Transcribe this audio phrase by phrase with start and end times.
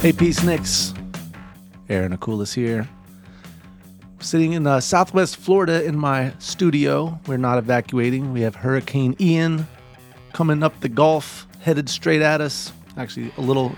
[0.00, 0.94] Hey, Peace Nicks.
[1.88, 2.88] Aaron Akulis here.
[4.20, 7.18] Sitting in uh, southwest Florida in my studio.
[7.26, 8.32] We're not evacuating.
[8.32, 9.66] We have Hurricane Ian
[10.32, 12.72] coming up the Gulf, headed straight at us.
[12.96, 13.74] Actually, a little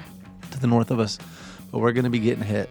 [0.51, 1.19] to the north of us,
[1.73, 2.69] but we're going to be getting hit.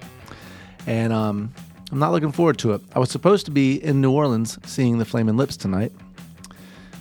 [0.85, 1.51] And um,
[1.91, 2.81] I'm not looking forward to it.
[2.93, 5.91] I was supposed to be in New Orleans seeing the Flaming Lips tonight,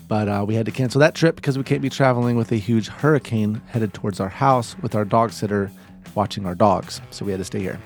[0.08, 2.56] but uh, we had to cancel that trip because we can't be traveling with a
[2.56, 5.70] huge hurricane headed towards our house with our dog sitter
[6.18, 7.00] watching our dogs.
[7.10, 7.78] So we had to stay here.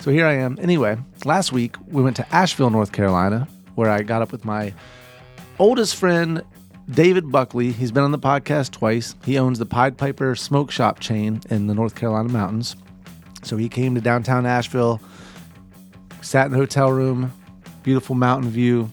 [0.00, 0.58] So here I am.
[0.60, 4.74] Anyway, last week we went to Asheville, North Carolina, where I got up with my
[5.58, 6.42] oldest friend,
[6.90, 7.72] David Buckley.
[7.72, 9.14] He's been on the podcast twice.
[9.24, 12.76] He owns the Pied Piper Smoke Shop chain in the North Carolina mountains.
[13.42, 15.00] So he came to downtown Asheville,
[16.20, 17.32] sat in the hotel room,
[17.82, 18.90] beautiful mountain view,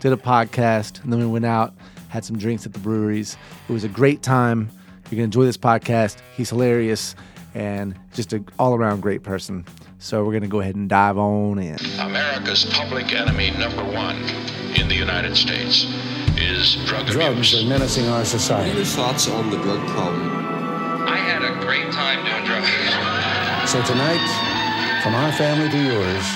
[0.00, 1.74] did a podcast, and then we went out,
[2.08, 3.36] had some drinks at the breweries.
[3.68, 4.68] It was a great time.
[5.04, 6.16] You're going to enjoy this podcast.
[6.36, 7.14] He's hilarious
[7.56, 9.64] and just an all around great person.
[9.98, 11.78] So we're going to go ahead and dive on in.
[11.98, 14.16] America's public enemy number one
[14.78, 15.86] in the United States
[16.36, 17.64] is drug Drugs abuse.
[17.64, 18.72] are menacing our society.
[18.72, 20.30] Any thoughts on the drug problem?
[21.08, 23.70] I had a great time doing drugs.
[23.70, 26.26] So tonight, from our family to yours,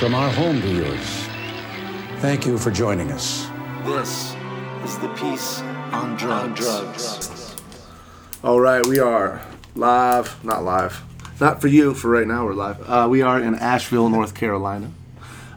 [0.00, 1.28] from our home to yours,
[2.20, 3.48] thank you for joining us.
[3.84, 4.34] This
[4.84, 5.60] is the Peace
[5.92, 7.54] on Drugs.
[8.42, 9.40] All right, we are
[9.74, 11.02] live, not live,
[11.40, 11.94] not for you.
[11.94, 12.88] For right now, we're live.
[12.88, 14.90] Uh, we are in Asheville, North Carolina.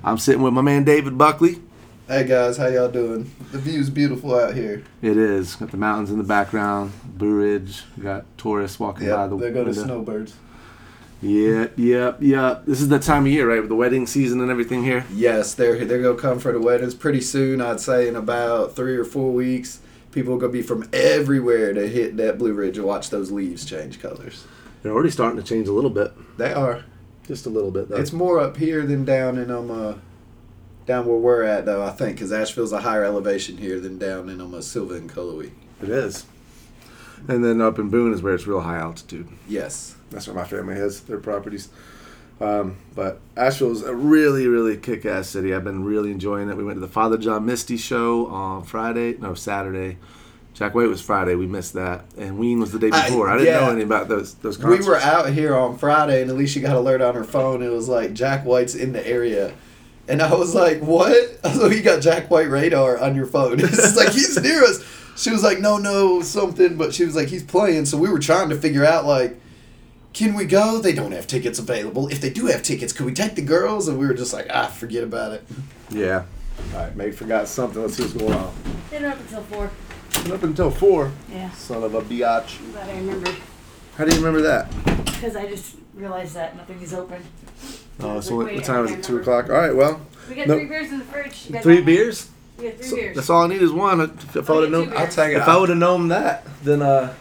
[0.03, 1.61] I'm sitting with my man David Buckley.
[2.07, 3.31] Hey guys, how y'all doing?
[3.53, 4.83] The view's beautiful out here.
[5.01, 7.83] It is got the mountains in the background, Blue Ridge.
[8.01, 10.35] Got tourists walking by Yeah, the there go the snowbirds.
[11.21, 12.65] Yep, yep, yep.
[12.65, 13.61] This is the time of year, right?
[13.61, 15.05] With the wedding season and everything here.
[15.13, 17.61] Yes, they're they're gonna come for the weddings pretty soon.
[17.61, 19.79] I'd say in about three or four weeks,
[20.13, 23.65] people are gonna be from everywhere to hit that Blue Ridge and watch those leaves
[23.65, 24.45] change colors.
[24.81, 26.83] They're already starting to change a little bit, They are.
[27.27, 27.89] just a little bit.
[27.89, 27.97] Though.
[27.97, 29.93] It's more up here than down in um uh,
[30.85, 31.83] down where we're at though.
[31.83, 35.09] I think because Asheville's a higher elevation here than down in um uh, Sylva and
[35.09, 35.51] Cullowhee.
[35.81, 36.25] it is.
[37.27, 39.29] And then up in Boone is where it's real high altitude.
[39.47, 39.95] Yes.
[40.11, 41.69] That's where my family has their properties.
[42.41, 45.53] Um, but Asheville's a really, really kick-ass city.
[45.53, 46.57] I've been really enjoying it.
[46.57, 49.97] We went to the Father John Misty show on Friday, no Saturday.
[50.53, 51.35] Jack White was Friday.
[51.35, 53.29] We missed that, and Ween was the day before.
[53.29, 53.59] I, didn't yeah.
[53.59, 57.01] know anything about those those We were out here on Friday, and Alicia got alert
[57.01, 57.63] on her phone.
[57.63, 59.53] It was like Jack White's in the area,
[60.07, 63.59] and I was like, "What?" So you got Jack White radar on your phone?
[63.63, 64.83] It's like he's near us.
[65.15, 68.19] She was like, "No, no, something," but she was like, "He's playing." So we were
[68.19, 69.39] trying to figure out like,
[70.13, 70.79] can we go?
[70.79, 72.07] They don't have tickets available.
[72.07, 73.87] If they do have tickets, could we take the girls?
[73.87, 75.43] And we were just like, "Ah, forget about it."
[75.89, 76.23] Yeah.
[76.73, 77.81] All right, May forgot something.
[77.81, 78.53] Let's see what's going on.
[78.87, 79.71] Stayed up until four.
[80.33, 81.11] Up until four.
[81.31, 82.59] Yeah, Son of a biatch.
[82.59, 83.35] I'm glad I remembered
[83.97, 84.71] How do you remember that?
[85.05, 87.23] because I just realized that nothing is open.
[87.99, 89.03] Oh, so like, what, what time is it?
[89.03, 89.49] Two o'clock.
[89.49, 89.75] All right.
[89.75, 90.55] Well, We got No.
[90.57, 91.47] three beers in the fridge.
[91.49, 92.29] You three want beers.
[92.57, 93.15] We got three So beers.
[93.15, 94.01] that's all I need is one.
[94.01, 95.37] If I I'll would have known, I'll take it.
[95.37, 97.13] if I would have known that, then uh,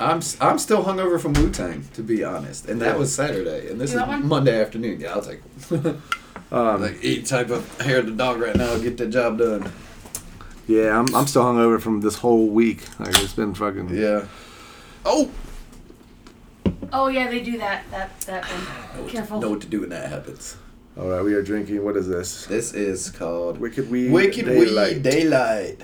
[0.00, 3.70] I'm s- I'm still hungover from Wu Tang, to be honest, and that was Saturday,
[3.70, 4.24] and this You is?
[4.24, 5.00] Monday afternoon.
[5.00, 5.96] Yeah, I'll take it.
[6.52, 8.76] um, like eat type of hair of the dog right now.
[8.78, 9.70] Get the job done.
[10.66, 12.82] yeah, I'm, I'm still hungover from this whole week.
[12.98, 13.90] Like it's been fucking.
[13.94, 14.26] Yeah.
[15.04, 15.30] Oh.
[16.92, 17.84] Oh yeah, they do that.
[17.90, 19.08] That that one.
[19.08, 19.40] Careful.
[19.40, 20.56] Know what to do when that happens.
[20.98, 21.82] All right, we are drinking.
[21.84, 22.46] What is this?
[22.46, 24.10] This is called Wicked Weed.
[24.12, 24.94] Wicked Daylight.
[24.94, 25.80] Weed Daylight.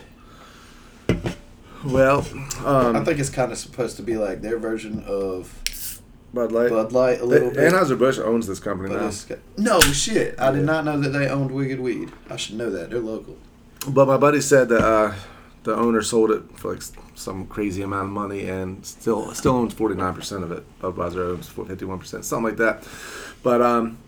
[1.92, 2.26] Well,
[2.64, 6.00] um, I think it's kind of supposed to be like their version of
[6.34, 6.70] Bud Light.
[6.70, 7.72] Bud Light a little bit.
[7.72, 9.08] Anheuser Busch owns this company but now.
[9.08, 10.38] it's got- no shit!
[10.38, 12.10] I did not know that they owned Wicked Weed.
[12.28, 12.90] I should know that.
[12.90, 13.36] They're local.
[13.88, 15.14] But my buddy said that uh,
[15.62, 19.54] the owner sold it for like s- some crazy amount of money and still still
[19.56, 20.64] owns 49% of it.
[20.80, 22.86] Budweiser owns 51%, something like that.
[23.42, 23.98] But um,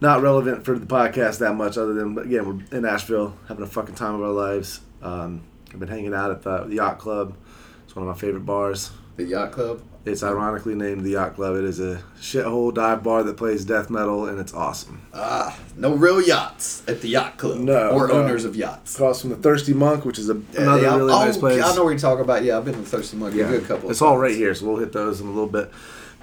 [0.00, 3.64] not relevant for the podcast that much other than, but again, we're in Asheville having
[3.64, 4.80] a fucking time of our lives.
[5.02, 5.42] Um,
[5.72, 7.36] I've been hanging out at the Yacht Club.
[7.84, 8.90] It's one of my favorite bars.
[9.16, 9.82] The Yacht Club.
[10.04, 11.56] It's ironically named the Yacht Club.
[11.56, 15.00] It is a shithole dive bar that plays death metal and it's awesome.
[15.14, 17.58] Ah, no real yachts at the Yacht Club.
[17.58, 18.14] No, or no.
[18.14, 18.94] owners of yachts.
[18.94, 21.62] Across from the Thirsty Monk, which is a, another Yeah, really oh, nice place.
[21.62, 22.42] I know where you're talking about.
[22.42, 23.86] Yeah, I've been to the Thirsty Monkey a good couple.
[23.86, 25.70] of It's all right here, so we'll hit those in a little bit.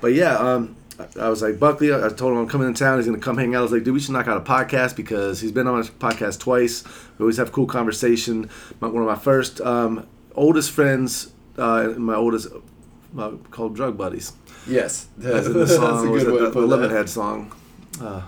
[0.01, 0.75] But yeah, um,
[1.19, 1.93] I- was like Buckley.
[1.93, 2.97] I told him I'm coming in town.
[2.97, 3.59] He's gonna come hang out.
[3.59, 5.81] I was like, dude, we should knock out a podcast because he's been on my
[5.83, 6.83] podcast twice.
[7.17, 8.49] We always have cool conversation.
[8.79, 12.47] My, one of my first um, oldest friends, uh, my oldest
[13.17, 14.33] uh, called Drug Buddies.
[14.67, 17.53] Yes, As in the that's a song good way the, to the Head song.
[18.01, 18.21] Uh,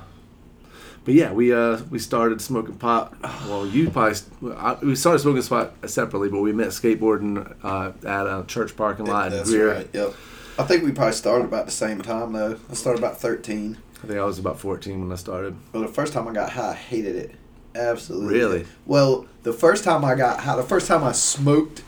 [1.04, 3.16] but yeah, we uh, we started smoking pot.
[3.48, 4.20] Well, you probably
[4.56, 9.06] I, we started smoking pot separately, but we met skateboarding uh, at a church parking
[9.06, 9.74] lot in That's Greer.
[9.74, 9.90] right.
[9.94, 10.14] Yep.
[10.60, 12.58] I think we probably started about the same time though.
[12.70, 13.78] I started about thirteen.
[14.04, 15.56] I think I was about 14 when I started.
[15.72, 17.36] Well, the first time I got high, I hated it.
[17.76, 18.34] Absolutely.
[18.34, 18.66] Really?
[18.88, 21.84] Well, the first time I got high, the first time I smoked,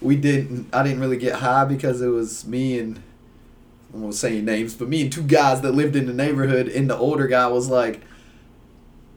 [0.00, 0.74] we didn't.
[0.74, 3.02] I didn't really get high because it was me and
[3.92, 6.68] I won't say any names, but me and two guys that lived in the neighborhood.
[6.68, 8.00] And the older guy was like,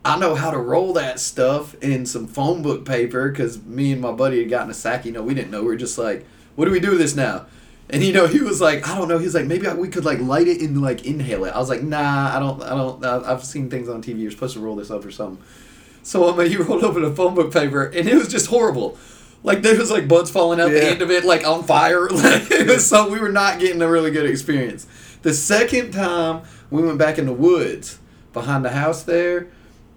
[0.03, 4.01] "I know how to roll that stuff in some phone book paper." Because me and
[4.01, 5.05] my buddy had gotten a sack.
[5.05, 5.63] You know, we didn't know.
[5.63, 6.25] We are just like,
[6.55, 7.45] "What do we do with this now?"
[7.91, 9.17] And you know, he was like, I don't know.
[9.17, 11.53] He's like, maybe we could like light it and like inhale it.
[11.53, 13.03] I was like, nah, I don't, I don't.
[13.03, 14.21] I've seen things on TV.
[14.21, 15.43] You're supposed to roll this up or something.
[16.03, 18.47] So I mean, he rolled up in a phone book paper, and it was just
[18.47, 18.97] horrible.
[19.43, 22.07] Like there was like buds falling out the end of it, like on fire.
[22.11, 24.87] Like, it was so we were not getting a really good experience.
[25.23, 27.99] The second time we went back in the woods
[28.33, 29.47] behind the house there,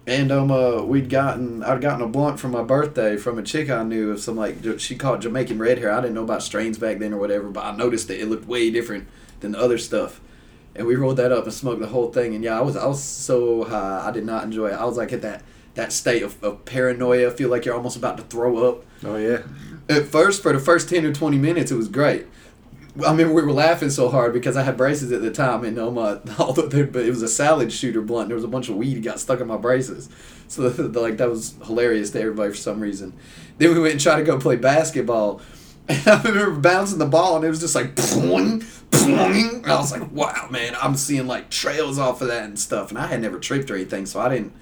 [0.07, 3.69] and um, uh, we'd gotten I'd gotten a blunt for my birthday from a chick
[3.69, 5.91] I knew of some like she called Jamaican red hair.
[5.91, 8.47] I didn't know about strains back then or whatever, but I noticed that it looked
[8.47, 9.07] way different
[9.39, 10.21] than the other stuff.
[10.75, 12.35] And we rolled that up and smoked the whole thing.
[12.35, 14.07] And yeah, I was I was so high.
[14.07, 14.73] I did not enjoy it.
[14.73, 15.43] I was like at that
[15.75, 17.31] that state of, of paranoia.
[17.31, 18.85] Feel like you're almost about to throw up.
[19.03, 19.43] Oh, yeah.
[19.87, 22.25] At first, for the first ten or twenty minutes, it was great.
[23.03, 25.77] I remember we were laughing so hard because I had braces at the time, and
[25.77, 25.97] um,
[26.39, 29.19] although but it was a salad shooter blunt, there was a bunch of weed got
[29.19, 30.09] stuck in my braces,
[30.47, 33.13] so like that was hilarious to everybody for some reason.
[33.57, 35.41] Then we went and tried to go play basketball,
[35.89, 37.95] and I remember bouncing the ball, and it was just like
[38.93, 42.89] and I was like, wow, man, I'm seeing like trails off of that and stuff,
[42.89, 44.53] and I had never tripped or anything, so I didn't.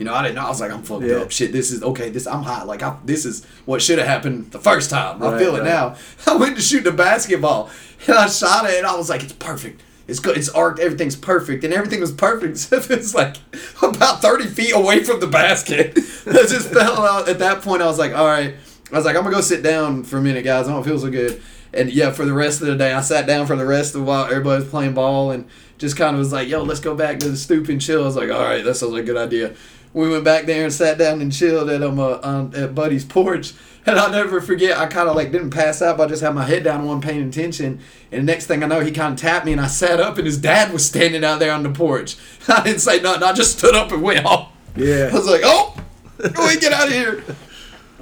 [0.00, 0.46] You know, I didn't know.
[0.46, 1.16] I was like, I'm fucked Yeah.
[1.18, 1.30] up.
[1.30, 2.08] Shit, this is okay.
[2.08, 2.66] This I'm hot.
[2.66, 5.22] Like, I, this is what should have happened the first time.
[5.22, 5.94] I Right, feel it now.
[6.26, 7.70] I went to shoot the basketball
[8.08, 9.82] and I shot it and I was like, it's perfect.
[10.08, 10.36] It's good.
[10.38, 10.80] It's arced.
[10.82, 11.62] Everything's perfect.
[11.64, 13.36] And everything was perfect except it's like
[13.82, 15.92] about 30 feet away from the basket.
[16.26, 17.28] I just fell out.
[17.28, 18.54] At that point, I was like, all right.
[18.90, 20.66] I was like, I'm going to go sit down for a minute, guys.
[20.66, 21.40] I don't feel so good.
[21.72, 24.00] And yeah, for the rest of the day, I sat down for the rest of
[24.00, 25.46] the while everybody was playing ball and
[25.78, 28.02] just kind of was like, yo, let's go back to the stoop and chill.
[28.02, 29.54] I was like, all right, that sounds like a good idea.
[29.92, 33.04] We went back there and sat down and chilled at um uh, on, at Buddy's
[33.04, 33.52] porch.
[33.86, 36.34] And I'll never forget, I kind of like didn't pass out, but I just had
[36.34, 37.80] my head down, one paying attention.
[38.12, 40.18] And the next thing I know, he kind of tapped me, and I sat up,
[40.18, 42.18] and his dad was standing out there on the porch.
[42.48, 43.22] I didn't say nothing.
[43.22, 44.52] I just stood up and went off.
[44.76, 45.08] Yeah.
[45.10, 45.82] I was like, oh,
[46.18, 47.24] ahead, get out of here.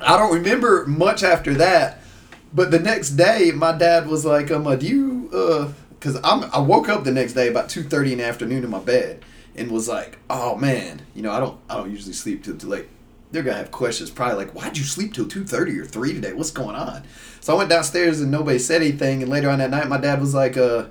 [0.00, 2.02] I don't remember much after that,
[2.52, 6.44] but the next day, my dad was like, um, uh, do you, uh, cause I'm,
[6.52, 9.24] I woke up the next day about two thirty in the afternoon in my bed,
[9.58, 12.68] and was like, oh man, you know, I don't, I don't usually sleep till too
[12.68, 12.86] late.
[13.30, 16.32] They're gonna have questions, probably like, why'd you sleep till two thirty or three today?
[16.32, 17.04] What's going on?
[17.40, 20.20] So I went downstairs and nobody said anything, and later on that night, my dad
[20.20, 20.86] was like, uh,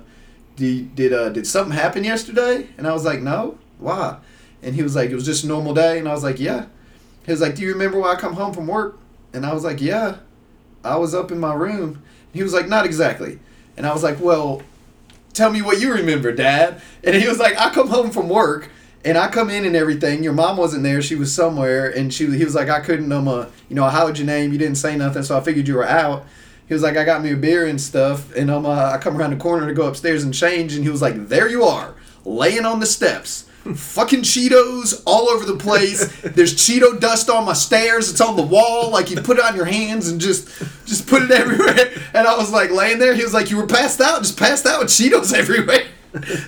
[0.56, 2.68] did, did, uh, did something happen yesterday?
[2.78, 4.18] And I was like, no, why?
[4.62, 6.66] And he was like, it was just a normal day, and I was like, yeah.
[7.28, 8.98] He was like, Do you remember when I come home from work?
[9.34, 10.16] And I was like, Yeah.
[10.82, 12.02] I was up in my room.
[12.32, 13.38] He was like, Not exactly.
[13.76, 14.62] And I was like, Well,
[15.32, 16.80] tell me what you remember, Dad.
[17.04, 18.70] And he was like, I come home from work
[19.04, 20.22] and I come in and everything.
[20.22, 21.88] Your mom wasn't there; she was somewhere.
[21.88, 24.52] And she, he was like, I couldn't, um, uh, you know, I hollered your name.
[24.52, 26.26] You didn't say nothing, so I figured you were out.
[26.66, 29.16] He was like, I got me a beer and stuff, and um, uh, I come
[29.16, 31.94] around the corner to go upstairs and change, and he was like, There you are,
[32.24, 33.47] laying on the steps.
[33.64, 36.06] Fucking Cheetos all over the place.
[36.22, 38.10] There's Cheeto dust on my stairs.
[38.10, 38.90] It's on the wall.
[38.90, 40.48] Like you put it on your hands and just
[40.86, 41.90] just put it everywhere.
[42.14, 43.14] And I was like laying there.
[43.14, 45.82] He was like, "You were passed out, just passed out with Cheetos everywhere."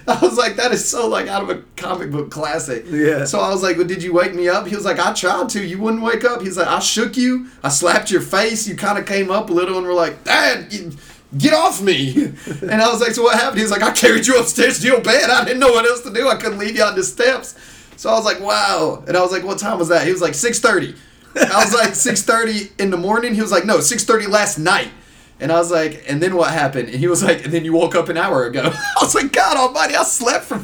[0.06, 3.26] I was like, "That is so like out of a comic book classic." Yeah.
[3.26, 5.50] So I was like, "Well, did you wake me up?" He was like, "I tried
[5.50, 5.62] to.
[5.62, 7.48] You wouldn't wake up." He's like, "I shook you.
[7.62, 8.66] I slapped your face.
[8.66, 10.92] You kind of came up a little and were like, Dad." You,
[11.36, 12.32] Get off me!
[12.62, 13.58] And I was like, so what happened?
[13.58, 15.30] He was like, I carried you upstairs to your bed.
[15.30, 16.28] I didn't know what else to do.
[16.28, 17.56] I couldn't leave you on the steps.
[17.96, 19.04] So I was like, wow.
[19.06, 20.06] And I was like, what time was that?
[20.06, 20.96] He was like, 6.30.
[21.36, 23.34] I was like, 6.30 in the morning?
[23.34, 24.90] He was like, no, 6.30 last night.
[25.38, 26.88] And I was like, and then what happened?
[26.88, 28.72] And he was like, and then you woke up an hour ago.
[28.74, 30.56] I was like, God almighty, I slept for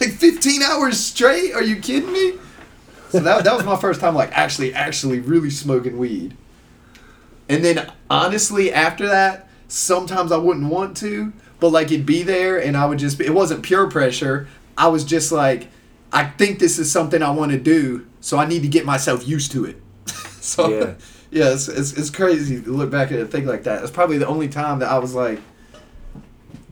[0.00, 1.54] like 15 hours straight.
[1.54, 2.34] Are you kidding me?
[3.10, 6.36] So that, that was my first time like actually, actually really smoking weed.
[7.48, 12.58] And then honestly, after that, sometimes I wouldn't want to, but like it'd be there
[12.60, 14.48] and I would just be, it wasn't pure pressure.
[14.76, 15.68] I was just like,
[16.12, 19.28] I think this is something I want to do, so I need to get myself
[19.28, 19.80] used to it.
[20.40, 20.94] so Yeah.
[21.30, 23.82] yeah, it's, it's, it's crazy to look back at a thing like that.
[23.82, 25.40] It's probably the only time that I was like,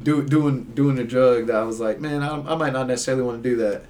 [0.02, 3.22] do, doing doing a drug that I was like, man, I, I might not necessarily
[3.22, 3.82] want to do that.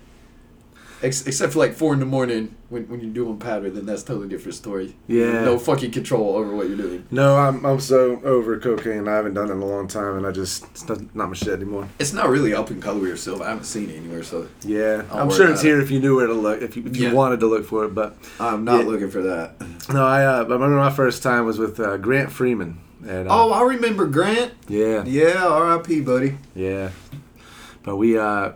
[1.02, 4.02] Ex- except for like four in the morning when, when you're doing powder, then that's
[4.02, 4.96] a totally different story.
[5.06, 5.44] Yeah.
[5.44, 7.06] No fucking control over what you're doing.
[7.10, 9.06] No, I'm, I'm so over cocaine.
[9.06, 11.34] I haven't done it in a long time, and I just, it's not, not my
[11.34, 11.88] shit anymore.
[11.98, 13.44] It's not really up in Cullowhee or Sylva.
[13.44, 15.02] I haven't seen it anywhere, so Yeah.
[15.10, 17.08] I'll I'm sure it's here if you knew where to look, if you, if you
[17.08, 17.12] Yeah.
[17.12, 18.90] wanted to look for it, but I'm not Yeah.
[18.90, 19.54] looking for that.
[19.92, 22.78] no, I, uh, I remember my first time was with uh, Grant Freeman.
[23.06, 24.54] And, uh, Oh, I remember Grant.
[24.66, 26.00] yeah, Yeah, R.I.P.
[26.00, 26.38] buddy.
[26.54, 26.90] yeah.
[27.86, 28.50] But we uh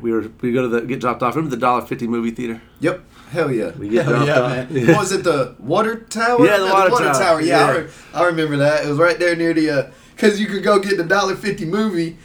[0.00, 1.34] we were we go to the get dropped off.
[1.34, 2.62] Remember the dollar fifty movie theater?
[2.78, 3.02] Yep.
[3.30, 3.72] Hell yeah.
[3.72, 4.50] We get Hell dropped yeah, off.
[4.50, 4.68] man.
[4.86, 4.96] Yeah.
[4.96, 6.46] Was it the water tower?
[6.46, 7.40] Yeah, the water tower.
[7.40, 8.86] Yeah, I, re- I remember that.
[8.86, 11.64] It was right there near the, uh, cause you could go get the dollar fifty
[11.64, 12.16] movie,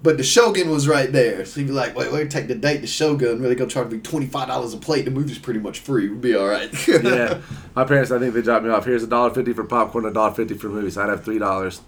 [0.00, 1.44] but the Shogun was right there.
[1.44, 3.42] So you'd be like, wait, wait, take the date to Shogun.
[3.42, 5.04] Really gonna charge me twenty five dollars a plate.
[5.04, 6.08] The movie's pretty much free.
[6.08, 6.70] We'll be all right.
[7.02, 7.40] yeah,
[7.74, 8.12] my parents.
[8.12, 8.84] I think they dropped me off.
[8.84, 10.96] Here's a dollar fifty for popcorn, a dollar fifty for movies.
[10.96, 11.80] I'd have three dollars,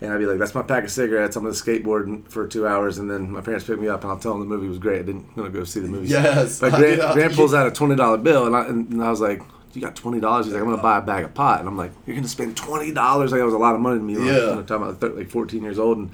[0.00, 1.36] and I'd be like, "That's my pack of cigarettes.
[1.36, 4.18] I'm gonna skateboard for two hours." And then my parents pick me up, and I'll
[4.18, 5.00] tell them the movie was great.
[5.00, 6.08] I didn't want to go see the movie.
[6.08, 7.00] Yes, But Grant.
[7.14, 9.42] Grant pulls out a twenty dollar bill, and I, and I was like.
[9.72, 10.46] You got twenty dollars.
[10.46, 12.56] He's like, I'm gonna buy a bag of pot, and I'm like, you're gonna spend
[12.56, 13.30] twenty dollars.
[13.30, 14.16] Like that was a lot of money to me.
[14.16, 14.32] Like, Yeah.
[14.32, 16.10] know, talking about like 14 years old, and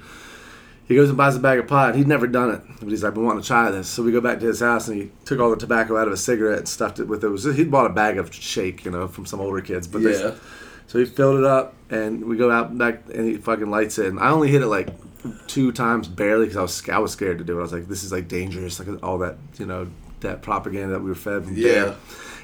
[0.87, 1.95] he goes and buys a bag of pot.
[1.95, 4.21] He'd never done it, but he's like, "I want to try this." So we go
[4.21, 6.67] back to his house, and he took all the tobacco out of a cigarette and
[6.67, 7.27] stuffed it with it.
[7.27, 9.87] it was he'd bought a bag of shake, you know, from some older kids.
[9.87, 10.31] But they- Yeah.
[10.87, 14.07] so he filled it up, and we go out back, and he fucking lights it.
[14.07, 14.89] And I only hit it like
[15.47, 17.59] two times, barely, because I was I was scared to do it.
[17.59, 19.87] I was like, "This is like dangerous," like all that, you know,
[20.21, 21.43] that propaganda that we were fed.
[21.45, 21.93] From Yeah.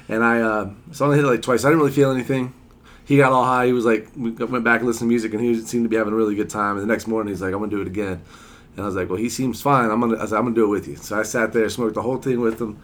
[0.08, 1.64] And I, uh, so I only hit it like twice.
[1.64, 2.52] I didn't really feel anything.
[3.04, 3.66] He got all high.
[3.66, 5.96] He was like, we went back and listened to music, and he seemed to be
[5.96, 6.78] having a really good time.
[6.78, 8.22] And the next morning, he's like, I'm gonna do it again.
[8.76, 9.90] And I was like, well, he seems fine.
[9.90, 10.96] I'm gonna, I like, I'm gonna do it with you.
[10.96, 12.80] So I sat there, smoked the whole thing with him.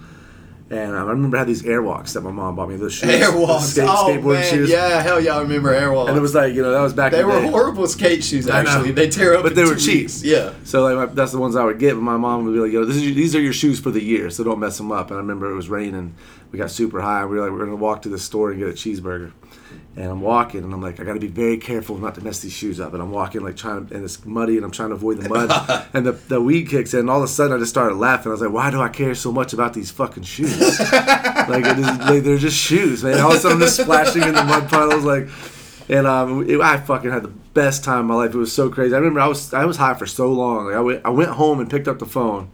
[0.72, 2.76] And I remember I had these Airwalks that my mom bought me.
[2.76, 3.60] Those shoes, Airwalks.
[3.72, 4.70] skate, oh skateboard man, shoes.
[4.70, 6.10] yeah, hell yeah, I remember Airwalks.
[6.10, 7.50] And it was like, you know, that was back they in the were day.
[7.50, 8.46] horrible skate shoes.
[8.48, 9.42] Actually, they tear up.
[9.42, 10.02] But they were cheap.
[10.02, 10.22] weeks.
[10.22, 10.52] Yeah.
[10.62, 12.70] So like my, that's the ones I would get, but my mom would be like,
[12.70, 15.16] "Yo, is these are your shoes for the year, so don't mess them up." And
[15.16, 16.14] I remember it was raining.
[16.52, 17.24] We got super high.
[17.26, 19.32] We were like, "We're gonna walk to the store and get a cheeseburger."
[19.96, 22.38] And I'm walking, and I'm like, "I got to be very careful not to mess
[22.40, 24.94] these shoes up." And I'm walking like trying, and it's muddy, and I'm trying to
[24.94, 25.88] avoid the mud.
[25.92, 27.00] and the the weed kicks in.
[27.00, 28.30] And all of a sudden, I just started laughing.
[28.30, 30.60] I was like, "Why do I care so much about these fucking shoes?
[30.80, 34.22] like, it is, like they're just shoes, man." All of a sudden, I'm just splashing
[34.22, 35.28] in the mud puddles, like.
[35.88, 38.32] And um, it, I fucking had the best time of my life.
[38.32, 38.94] It was so crazy.
[38.94, 40.66] I remember I was I was high for so long.
[40.66, 42.52] Like I went, I went home and picked up the phone,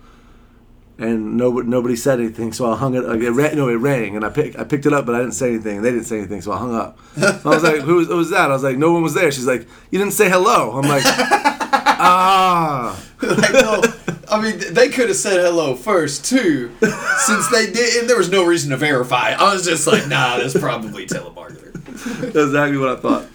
[0.99, 2.53] and nobody nobody said anything.
[2.53, 3.05] So I hung it.
[3.05, 5.19] Like it rang, no, it rang, and I picked I picked it up, but I
[5.19, 5.83] didn't say anything.
[5.83, 6.99] They didn't say anything, so I hung up.
[7.17, 9.31] I was like, "Who was, who was that?" I was like, "No one was there."
[9.31, 13.83] She's like, "You didn't say hello." I'm like, "Ah." like, no,
[14.31, 18.09] I mean, they could have said hello first too, since they didn't.
[18.09, 19.31] There was no reason to verify.
[19.31, 21.73] I was just like, nah, that's probably telemarketer.
[22.21, 23.27] That's exactly what I thought.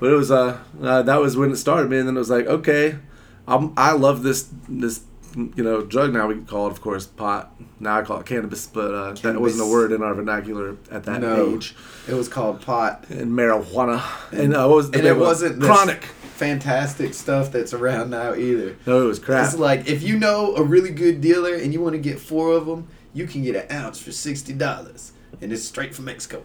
[0.00, 2.00] But it was uh, uh that was when it started, man.
[2.00, 2.98] And then it was like, okay,
[3.46, 5.02] I'm, I love this this
[5.36, 7.52] you know drug now we call it of course pot.
[7.80, 11.04] Now I call it cannabis, but uh, that wasn't a word in our vernacular at
[11.04, 11.54] that No.
[11.56, 11.74] age.
[12.08, 13.04] It was called pot.
[13.10, 16.04] And marijuana, and uh, what was And it wasn't chronic.
[16.04, 18.76] fantastic stuff that's around now either.
[18.86, 19.44] No, it was crap.
[19.46, 22.52] It's like if you know a really good dealer and you want to get four
[22.52, 26.42] of them, you can get an ounce for sixty dollars, and it's straight from Mexico.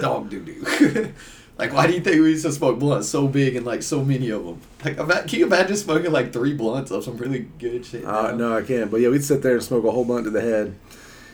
[0.00, 1.12] Dog doo doo.
[1.58, 4.04] like, why do you think we used to smoke blunts so big and like so
[4.04, 4.60] many of them?
[4.84, 8.04] Like, can you imagine smoking like three blunts of some really good shit?
[8.04, 8.36] Uh, now?
[8.36, 8.90] no, I can't.
[8.90, 10.76] But yeah, we'd sit there and smoke a whole blunt to the head.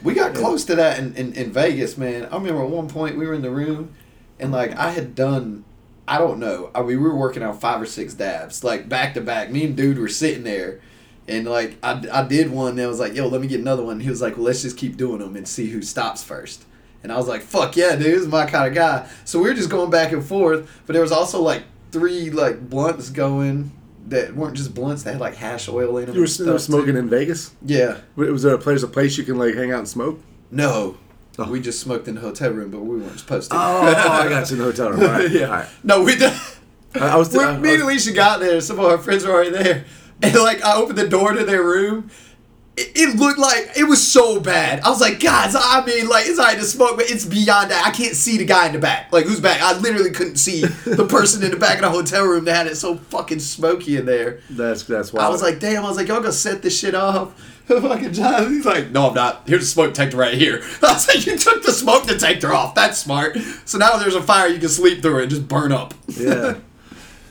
[0.02, 2.24] We got close to that in, in, in Vegas, man.
[2.26, 3.94] I remember at one point we were in the room
[4.38, 5.64] and like I had done
[6.06, 6.70] I don't know.
[6.74, 9.50] I mean we were working on five or six dabs, like back to back.
[9.50, 10.80] Me and dude were sitting there
[11.28, 14.00] and like I, I did one that was like, yo, let me get another one.
[14.00, 16.64] He was like, well, let's just keep doing them and see who stops first.
[17.02, 19.08] And I was like, fuck yeah, dude, this is my kind of guy.
[19.24, 22.68] So we were just going back and forth, but there was also like three like
[22.68, 23.72] blunts going
[24.08, 26.14] that weren't just blunts, they had like hash oil in them.
[26.14, 27.00] You were stuff, smoking too.
[27.00, 27.54] in Vegas.
[27.64, 27.98] Yeah.
[28.16, 30.20] Was there a place, a place you can like hang out and smoke?
[30.50, 30.96] No.
[31.38, 31.50] Oh.
[31.50, 33.56] We just smoked in the hotel room, but we weren't supposed to.
[33.56, 35.00] Oh, I got you in the hotel room.
[35.12, 35.46] Right, yeah.
[35.46, 35.68] right.
[35.82, 36.32] No, we did.
[36.94, 37.34] I, I was.
[37.34, 39.50] When I, me I and was Alicia got there, some of our friends were already
[39.50, 39.86] there,
[40.22, 42.10] and like I opened the door to their room.
[42.74, 44.80] It, looked like it was so bad.
[44.80, 47.86] I was like, guys, I mean, like it's alright to smoke, but it's beyond that.
[47.86, 49.12] I can't see the guy in the back.
[49.12, 49.60] Like who's back?
[49.60, 52.66] I literally couldn't see the person in the back of the hotel room that had
[52.66, 54.40] it so fucking smoky in there.
[54.48, 55.84] that's that's why I was like, damn.
[55.84, 57.34] I was like, y'all gonna set this shit off.
[57.68, 59.42] Fucking John, he's like, no, I'm not.
[59.46, 60.62] Here's a smoke detector right here.
[60.82, 62.74] I was like, you took the smoke detector off.
[62.74, 63.38] That's smart.
[63.64, 65.94] So now there's a fire, you can sleep through it and just burn up.
[66.08, 66.54] yeah.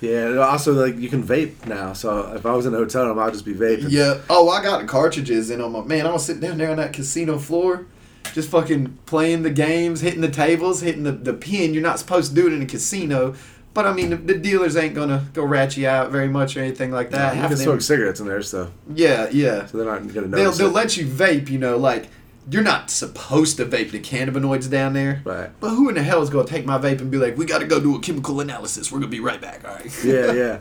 [0.01, 1.93] Yeah, and also like you can vape now.
[1.93, 3.85] So if I was in a hotel room, I'd just be vaping.
[3.89, 4.19] Yeah.
[4.29, 6.05] Oh, I got the cartridges in on my man.
[6.07, 7.85] I was sitting down there on that casino floor,
[8.33, 11.73] just fucking playing the games, hitting the tables, hitting the, the pin.
[11.73, 13.35] You're not supposed to do it in a casino.
[13.73, 16.59] But I mean, the, the dealers ain't gonna go rat you out very much or
[16.59, 17.35] anything like that.
[17.35, 19.65] you Half can them- smoke cigarettes in there, so yeah, yeah.
[19.67, 20.73] so they're not gonna They'll, they'll it.
[20.73, 22.09] let you vape, you know, like
[22.51, 25.21] you're not supposed to vape the cannabinoids down there.
[25.23, 25.49] Right.
[25.61, 27.65] But who in the hell is gonna take my vape and be like, we gotta
[27.65, 28.91] go do a chemical analysis.
[28.91, 30.03] We're gonna be right back, all right?
[30.03, 30.59] yeah, yeah.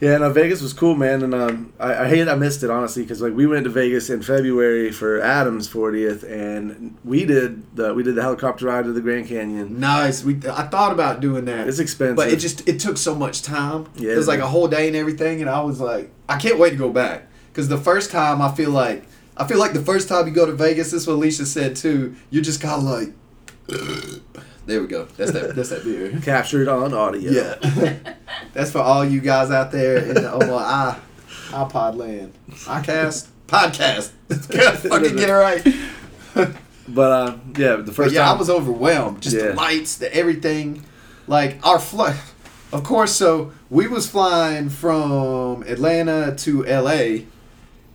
[0.00, 3.02] Yeah, no, Vegas was cool, man, and um, I, I hate I missed it honestly
[3.02, 7.92] because like we went to Vegas in February for Adam's 40th, and we did the
[7.92, 9.78] we did the helicopter ride to the Grand Canyon.
[9.78, 10.24] Nice.
[10.24, 11.68] We I thought about doing that.
[11.68, 12.16] It's expensive.
[12.16, 13.90] but it just it took so much time.
[13.94, 16.58] Yeah, it was like a whole day and everything, and I was like, I can't
[16.58, 19.04] wait to go back because the first time I feel like
[19.40, 21.74] I feel like the first time you go to Vegas, this is what Alicia said
[21.76, 22.14] too.
[22.30, 23.08] You're just kind of like,
[24.66, 25.06] there we go.
[25.16, 25.56] That's that.
[25.56, 26.18] That's that beer.
[26.22, 27.30] captured on audio.
[27.30, 27.96] Yeah.
[28.52, 30.98] That's for all you guys out there in the oh, I,
[31.50, 32.32] iPod land.
[32.50, 33.28] iCast?
[33.46, 34.10] Podcast.
[34.88, 36.56] fucking get it right.
[36.88, 39.22] But uh, yeah, the But first yeah, time I was overwhelmed.
[39.22, 39.48] Just Yeah.
[39.48, 40.84] the lights, the everything.
[41.26, 42.16] Like our flight.
[42.72, 47.24] Of course, so we was flying from Atlanta to LA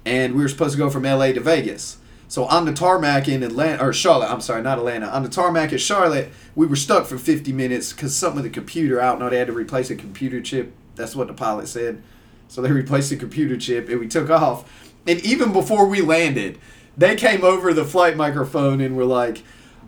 [0.05, 1.97] and we were supposed to go from LA to Vegas.
[2.27, 5.07] So on the tarmac in Atlanta or Charlotte, I'm sorry, not Atlanta.
[5.07, 8.59] On the tarmac at Charlotte, we were stuck for 50 minutes because something with the
[8.59, 8.95] computer.
[8.95, 9.29] Don't know.
[9.29, 10.74] They had to replace a computer chip.
[10.95, 12.01] That's what the pilot said.
[12.47, 14.91] So they replaced the computer chip and we took off.
[15.07, 16.57] And even before we landed,
[16.97, 19.43] they came over the flight microphone and were like,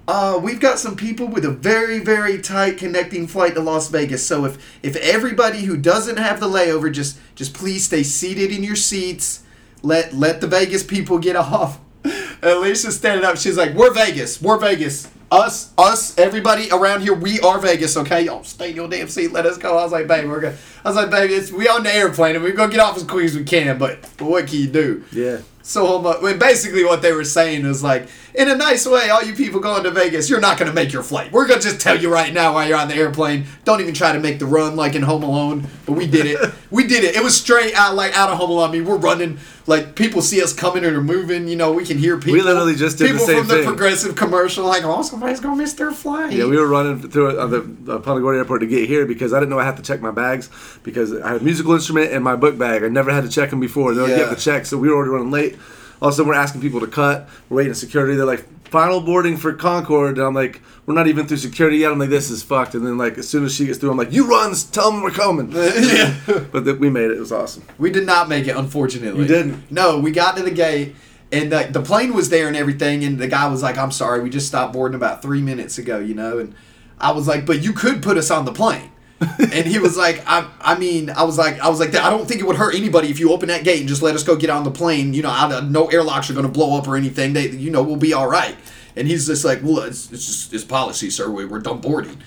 [0.08, 4.26] uh, we've got some people with a very, very tight connecting flight to Las Vegas.
[4.26, 8.64] So if if everybody who doesn't have the layover, just just please stay seated in
[8.64, 9.44] your seats.
[9.84, 11.80] Let let the Vegas people get off.
[12.42, 13.38] Alicia's standing up.
[13.38, 14.42] She's like, "We're Vegas.
[14.42, 15.10] We're Vegas.
[15.30, 17.14] Us, us, everybody around here.
[17.14, 17.98] We are Vegas.
[17.98, 19.32] Okay, y'all stay in your damn seat.
[19.32, 21.68] Let us go." I was like, "Baby, we're good." I was like, "Baby, it's, we
[21.68, 23.78] on the airplane and we're gonna get off as quick as we can.
[23.78, 25.40] But, but what can you do?" yeah.
[25.68, 28.08] So um, well, basically, what they were saying was like,
[28.38, 30.94] in a nice way, all you people going to Vegas, you're not going to make
[30.94, 31.32] your flight.
[31.32, 33.46] We're going to just tell you right now while you're on the airplane.
[33.66, 35.68] Don't even try to make the run like in Home Alone.
[35.88, 36.54] But we did it.
[36.72, 37.16] we did it.
[37.16, 38.70] It was straight out like out of Home Alone.
[38.70, 41.48] I mean, we're running like people see us coming and are moving.
[41.48, 42.34] You know, we can hear people.
[42.34, 43.66] We literally just did the people same from the thing.
[43.66, 46.32] progressive commercial like, oh, somebody's going to miss their flight.
[46.34, 49.40] Yeah, we were running through uh, the uh, Gorda Airport to get here because I
[49.40, 50.52] didn't know I had to check my bags
[50.84, 52.84] because I had a musical instrument and my book bag.
[52.84, 53.96] I never had to check them before.
[53.96, 54.18] They Yeah.
[54.18, 55.58] get the check, so we were already running late.
[56.02, 57.28] All of a sudden, we're asking people to cut.
[57.50, 58.16] We're waiting in security.
[58.16, 60.18] They're like, final boarding for Concord.
[60.18, 61.92] And I'm like, we're not even through security yet.
[61.92, 62.76] I'm like, this is fucked.
[62.76, 65.02] And then, like, as soon as she gets through, I'm like, you run, tell them
[65.02, 65.52] we're coming.
[65.54, 66.16] yeah.
[66.52, 67.18] But th- we made it.
[67.18, 67.64] It was awesome.
[67.78, 69.22] We did not make it, unfortunately.
[69.22, 69.72] You didn't?
[69.72, 70.96] No, we got to the gate,
[71.32, 74.22] and the, the plane was there and everything, and the guy was like, "I'm sorry,
[74.22, 76.56] we just stopped boarding about three minutes ago," you know, and
[77.00, 80.24] I was like, "But you could put us on the plane." And he was like,
[80.28, 82.76] I, I mean, I was like, I was like, I don't think it would hurt
[82.76, 85.14] anybody if you open that gate and just let us go get on the plane.
[85.14, 87.34] You know, I, no airlocks are going to blow up or anything.
[87.34, 88.56] They, you know, we'll be all right.
[88.96, 91.30] And he's just like, well, it's, it's just it's policy, sir.
[91.30, 92.18] We, we're done boarding.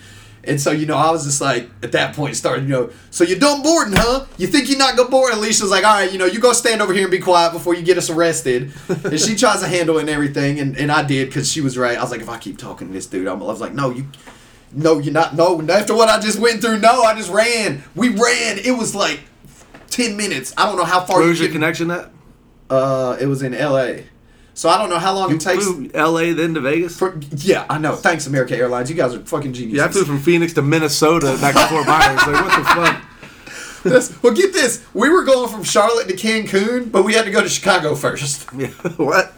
[0.42, 3.24] And so, you know, I was just like, at that point, started, you know, so
[3.24, 4.24] you're done boarding, huh?
[4.38, 5.34] You think you're not gonna board?
[5.34, 7.74] Alicia's like, all right, you know, you go stand over here and be quiet before
[7.74, 8.72] you get us arrested.
[8.88, 11.76] and she tries to handle it and everything, and, and I did because she was
[11.76, 11.98] right.
[11.98, 13.90] I was like, if I keep talking to this dude, I'm, I was like, no,
[13.90, 14.06] you,
[14.72, 15.34] no, you're not.
[15.34, 17.82] No, after what I just went through, no, I just ran.
[17.94, 18.58] We ran.
[18.58, 19.20] It was like
[19.88, 20.52] ten minutes.
[20.56, 21.16] I don't know how far.
[21.18, 22.10] Where you was your connection at?
[22.68, 24.06] Uh, it was in L.A.
[24.54, 25.64] So I don't know how long You it takes.
[25.64, 26.32] flew L.A.
[26.32, 26.98] then to Vegas?
[26.98, 27.94] For, yeah, I know.
[27.96, 28.90] Thanks, American Airlines.
[28.90, 29.78] You guys are fucking geniuses.
[29.78, 32.16] yeah, I flew from Phoenix to Minnesota back to Fort Myers.
[32.26, 33.04] Like, what the fuck?
[33.82, 34.84] This- well, get this.
[34.92, 38.46] We were going from Charlotte to Cancun, but we had to go to Chicago first.
[38.58, 38.66] Yeah,
[38.98, 39.32] what?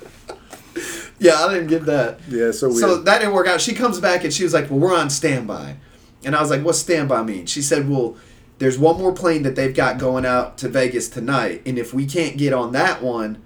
[1.22, 2.20] Yeah, I didn't get that.
[2.28, 2.80] Yeah, so weird.
[2.80, 3.61] So that didn't work out.
[3.61, 5.76] She comes back and she was like, "Well, we're on standby,"
[6.24, 8.16] and I was like, "What's standby mean?" She said, "Well,
[8.58, 12.06] there's one more plane that they've got going out to Vegas tonight, and if we
[12.06, 13.38] can't get on that one,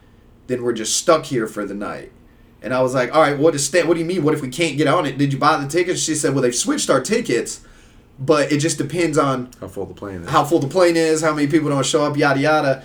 [0.47, 2.13] then we're just stuck here for the night."
[2.63, 4.25] And I was like, "All right, what is sta- What do you mean?
[4.25, 5.19] What if we can't get on it?
[5.19, 7.61] Did you buy the tickets?" She said, "Well, they've switched our tickets,
[8.19, 10.29] but it just depends on How full the plane is.
[10.31, 12.83] how full the plane is, how many people don't show up, yada yada.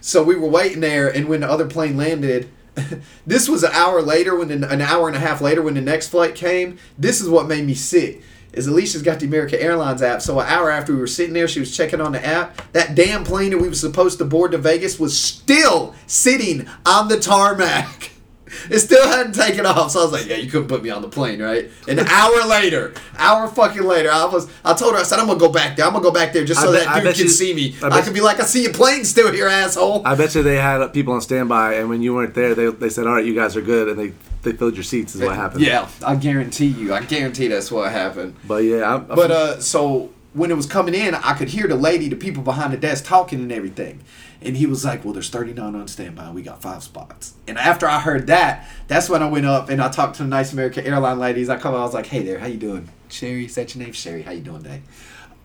[0.00, 2.48] So we were waiting there, and when the other plane landed,
[3.26, 4.36] this was an hour later.
[4.36, 7.28] When the, an hour and a half later, when the next flight came, this is
[7.28, 8.22] what made me sick.
[8.52, 11.46] Is Alicia's got the American Airlines app, so an hour after we were sitting there,
[11.46, 12.72] she was checking on the app.
[12.72, 17.06] That damn plane that we were supposed to board to Vegas was still sitting on
[17.08, 18.10] the tarmac.
[18.70, 21.02] It still hadn't taken off, so I was like, "Yeah, you couldn't put me on
[21.02, 25.02] the plane, right?" An hour later, hour fucking later, I was, I told her, I
[25.04, 25.86] said, "I'm gonna go back there.
[25.86, 27.76] I'm gonna go back there just so bet- that dude can you- see me.
[27.82, 30.42] I I, could be like, I see your plane still here, asshole." I bet you
[30.42, 33.24] they had people on standby, and when you weren't there, they, they said, "All right,
[33.24, 35.14] you guys are good," and they they filled your seats.
[35.14, 35.62] Is what happened.
[35.62, 36.94] yeah, I guarantee you.
[36.94, 38.34] I guarantee that's what happened.
[38.46, 41.66] But yeah, I, I, But uh, so when it was coming in, I could hear
[41.66, 44.00] the lady, the people behind the desk talking and everything.
[44.42, 46.30] And he was like, "Well, there's 39 on standby.
[46.30, 49.82] We got five spots." And after I heard that, that's when I went up and
[49.82, 51.48] I talked to the nice American airline ladies.
[51.48, 53.44] I come, I was like, "Hey there, how you doing, Sherry?
[53.44, 54.22] Is that your name, Sherry?
[54.22, 54.82] How you doing today?"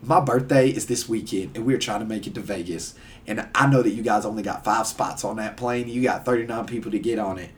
[0.02, 2.94] My birthday is this weekend, and we're trying to make it to Vegas.
[3.26, 5.88] And I know that you guys only got five spots on that plane.
[5.88, 7.50] You got 39 people to get on it,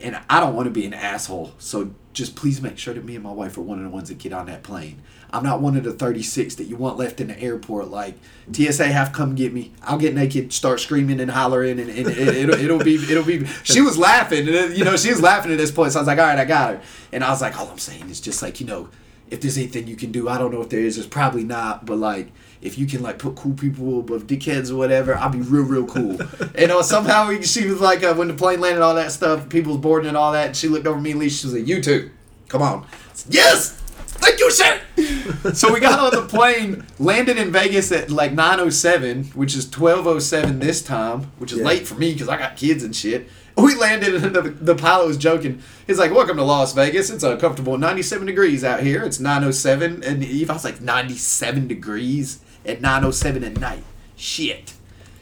[0.00, 1.54] and I don't want to be an asshole.
[1.58, 4.08] So just please make sure that me and my wife are one of the ones
[4.08, 5.02] that get on that plane.
[5.30, 7.88] I'm not one of the 36 that you want left in the airport.
[7.88, 8.14] Like
[8.50, 9.72] TSA have come get me.
[9.82, 13.44] I'll get naked, start screaming and hollering, and, and it, it'll, it'll be it'll be.
[13.64, 15.92] She was laughing, you know she was laughing at this point.
[15.92, 16.82] So I was like, all right, I got her.
[17.12, 18.88] And I was like, all I'm saying is just like you know,
[19.30, 20.96] if there's anything you can do, I don't know if there is.
[20.96, 24.76] There's probably not, but like if you can like put cool people above dickheads or
[24.76, 26.18] whatever, I'll be real real cool.
[26.58, 29.48] you know, somehow we, she was like uh, when the plane landed, all that stuff,
[29.48, 30.46] people was boarding and all that.
[30.48, 31.22] And she looked over me and.
[31.30, 32.10] She was like, "You too,
[32.48, 33.82] come on." Said, yes.
[34.18, 34.80] Thank you, sir.
[35.54, 40.60] so we got on the plane, landed in Vegas at like 9:07, which is 12:07
[40.60, 41.64] this time, which is Yeah.
[41.66, 43.28] late for me because I got kids and shit.
[43.56, 45.62] We landed and the, the pilot was joking.
[45.86, 47.08] He's like, "Welcome to Las Vegas.
[47.08, 49.02] It's a comfortable 97 degrees out here.
[49.02, 53.82] It's 9:07." And Eve, I was like, "97 degrees at 9:07 at night.
[54.14, 54.74] Shit."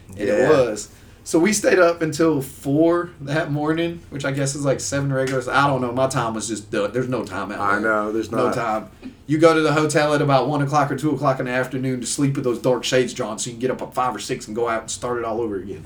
[0.09, 0.89] And it was.
[1.23, 5.47] So we stayed up until four that morning, which I guess is like seven regulars.
[5.47, 5.91] I don't know.
[5.91, 6.91] My time was just done.
[6.93, 8.91] There's no time out I know, there's no time.
[9.25, 11.99] You go to the hotel at about one o'clock or two o'clock in the afternoon
[12.01, 14.19] to sleep with those dark shades drawn, so you can get up at five or
[14.19, 15.83] six and go out and start it all over again.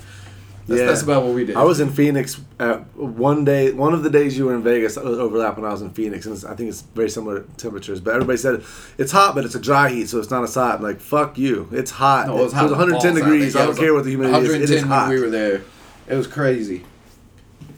[0.69, 0.87] That's, Yeah.
[0.87, 1.55] that's about what we did.
[1.57, 3.71] I was in Phoenix uh, one day.
[3.71, 6.35] One of the days you were in Vegas overlap when I was in Phoenix, and
[6.35, 7.99] it's, I think it's very similar temperatures.
[7.99, 8.63] But everybody said
[8.97, 10.75] it's hot, but it's a dry heat, so it's not as hot.
[10.75, 12.27] I'm like, fuck you, it's hot.
[12.27, 12.69] No, it was hot.
[12.69, 13.53] 110 balls out degrees.
[13.53, 13.63] there.
[13.63, 14.69] I don't care what the humidity is.
[14.71, 15.09] It 110 when hot.
[15.09, 15.61] we were there.
[16.07, 16.85] It was crazy.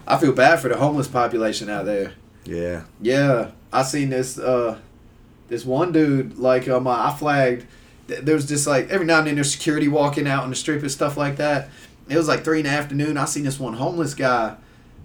[0.06, 2.12] I feel bad for the homeless population out there.
[2.44, 4.78] yeah, Yeah, I seen this uh
[5.48, 7.66] this one dude like um I flagged
[8.08, 10.56] th- there was just like every now and then there's security walking out on the
[10.56, 11.68] strip and stuff like that.
[12.12, 13.16] It was like three in the afternoon.
[13.16, 14.56] I seen this one homeless guy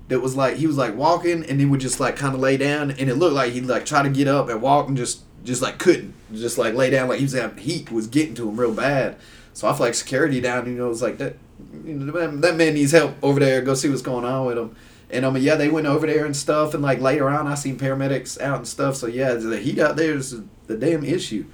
[0.09, 2.57] that was like he was like walking and then would just like kind of lay
[2.57, 5.23] down and it looked like he'd like try to get up and walk and just
[5.43, 8.47] just like couldn't just like lay down like he was having heat was getting to
[8.49, 9.17] him real bad.
[9.53, 11.35] So I flagged security down and you know it was like that
[11.83, 13.61] you know that, man needs help over there.
[13.61, 14.75] Go see what's going on with him.
[15.09, 17.47] And I um, mean, yeah, they went over there and stuff, and like later on,
[17.47, 18.97] I seen paramedics out and stuff.
[18.97, 20.35] So yeah, the heat out there is
[20.67, 21.45] the damn issue.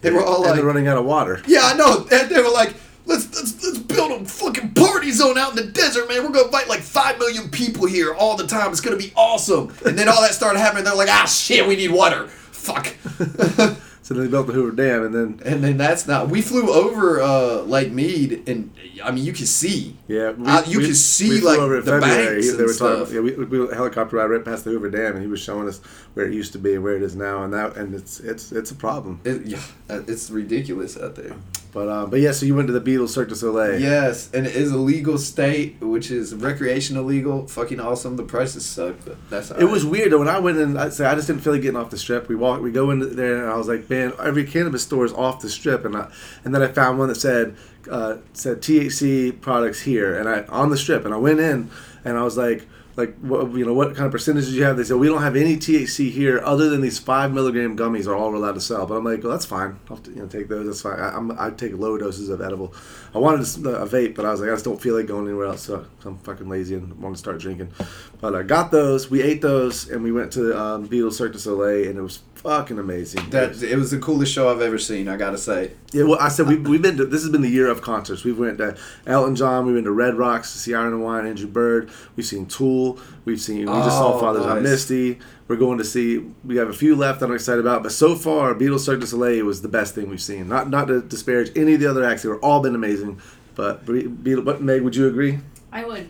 [0.00, 1.42] They were all and like, running out of water.
[1.46, 2.06] yeah, I know.
[2.28, 2.74] They were like,
[3.10, 6.22] let's let's let's build a fucking party zone out in the desert, man.
[6.22, 8.70] We're gonna invite like five million people here all the time.
[8.70, 9.74] It's gonna be awesome.
[9.84, 10.84] And then all that started happening.
[10.84, 12.28] They're like, ah, shit, we need water.
[12.28, 12.94] Fuck.
[14.02, 16.30] So they built the Hoover Dam, and then and then that's not.
[16.30, 19.96] We flew over uh, Lake Mead, and I mean, you can see.
[20.08, 22.00] yeah, we, Uh, you we- can see, like, the February.
[22.00, 22.74] banks They and were talking.
[23.06, 23.12] stuff.
[23.12, 25.80] Yeah, we, we helicopter ride right past the Hoover Dam, and he was showing us
[26.14, 28.52] where it used to be and where it is now, and that and it's it's
[28.52, 29.20] it's a problem.
[29.24, 29.58] It, yeah,
[29.88, 31.34] uh, it's ridiculous out there.
[31.72, 33.80] But um, but yeah, so you went to the Beatles Cirque du Soleil.
[33.80, 37.46] Yes, and it is a legal state, which is recreational legal.
[37.46, 38.16] Fucking awesome.
[38.16, 39.52] The prices suck, but that's.
[39.52, 40.76] It was weird though when I went in.
[40.76, 42.28] I say I just didn't feel like getting off the strip.
[42.28, 45.12] We walk, we go in there, and I was like, man, every cannabis store is
[45.12, 46.10] off the strip, and I,
[46.44, 47.54] and then I found one that said
[47.90, 51.70] uh, said THC products here, and I on the strip, and I went in,
[52.04, 52.66] and I was like.
[52.96, 54.76] Like what you know, what kind of percentages you have?
[54.76, 58.16] They said we don't have any THC here, other than these five milligram gummies are
[58.16, 58.84] all we're allowed to sell.
[58.84, 59.78] But I'm like, well, that's fine.
[59.88, 60.66] I'll you know take those.
[60.66, 60.98] That's fine.
[60.98, 62.74] I, I'm I take low doses of edible.
[63.14, 65.46] I wanted a vape, but I was like, I just don't feel like going anywhere
[65.46, 65.62] else.
[65.62, 67.72] So I'm fucking lazy and want to start drinking.
[68.20, 69.10] But I got those.
[69.10, 72.20] We ate those, and we went to um, Beatles Cirque du Soleil, and it was
[72.34, 73.30] fucking amazing.
[73.30, 75.08] That it was the coolest show I've ever seen.
[75.08, 75.70] I gotta say.
[75.92, 77.06] Yeah, well, I said we we've been to.
[77.06, 78.22] This has been the year of concerts.
[78.22, 79.64] We've went to Elton John.
[79.66, 81.90] We went to Red Rocks to see Iron and Wine, Andrew Bird.
[82.14, 82.98] We've seen Tool.
[83.24, 83.60] We've seen.
[83.60, 84.70] We just saw Oh, Fathers on nice.
[84.70, 85.18] Misty.
[85.48, 86.18] We're going to see.
[86.44, 89.06] We have a few left that I'm excited about, but so far, Beatles Cirque du
[89.06, 90.46] Soleil was the best thing we've seen.
[90.46, 93.18] Not not to disparage any of the other acts; they were all been amazing.
[93.54, 94.44] But Beatles.
[94.44, 95.38] But Meg, would you agree?
[95.72, 96.08] I would.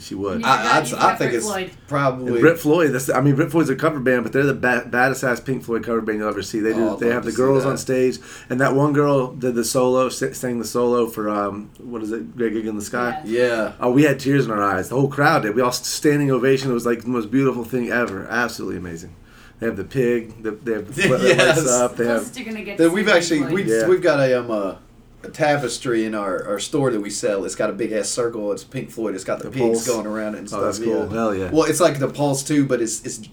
[0.00, 0.40] She would.
[0.40, 0.46] Yeah.
[0.48, 1.70] I, I, you I think Brit it's Floyd.
[1.88, 2.32] probably.
[2.32, 2.92] And Brit Floyd.
[2.92, 5.64] That's I mean, Brit Floyd's a cover band, but they're the ba- baddest ass Pink
[5.64, 6.60] Floyd cover band you'll ever see.
[6.60, 6.88] They do.
[6.90, 8.18] Oh, they have the girls on stage,
[8.50, 12.12] and that one girl did the solo, s- sang the solo for um, what is
[12.12, 13.20] it, Great Gig in the Sky.
[13.24, 13.40] Yeah.
[13.46, 13.72] yeah.
[13.80, 14.88] Oh, we had tears in our eyes.
[14.88, 15.54] The whole crowd did.
[15.54, 16.70] We all standing ovation.
[16.70, 18.26] It was like the most beautiful thing ever.
[18.28, 19.14] Absolutely amazing.
[19.58, 20.42] They have the pig.
[20.42, 21.02] The, they have the
[21.36, 21.66] Yes.
[21.66, 21.96] up.
[21.96, 22.44] They Closest have.
[22.46, 22.76] you're gonna get.
[22.76, 23.52] Then we've actually Floyd.
[23.52, 23.88] we Yeah.
[23.88, 24.78] we've got a um a,
[25.26, 27.44] a tapestry in our, our store that we sell.
[27.44, 28.52] It's got a big ass circle.
[28.52, 29.14] It's Pink Floyd.
[29.14, 29.86] It's got the, The pigs pulse.
[29.88, 30.62] going around it and Oh, stuff.
[30.62, 31.06] that's cool.
[31.06, 31.12] Yeah.
[31.12, 31.50] Hell yeah.
[31.50, 33.28] Well, it's like the pulse too, but it's it's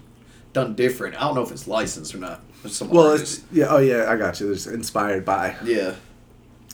[0.52, 1.16] done different.
[1.16, 2.40] I don't know if it's licensed or not.
[2.88, 3.38] Well, artists.
[3.38, 3.66] it's, yeah.
[3.68, 4.50] Oh yeah, I got you.
[4.52, 5.56] It's inspired by.
[5.64, 5.94] yeah.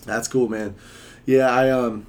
[0.07, 0.75] That's cool, man.
[1.27, 2.07] Yeah, I um,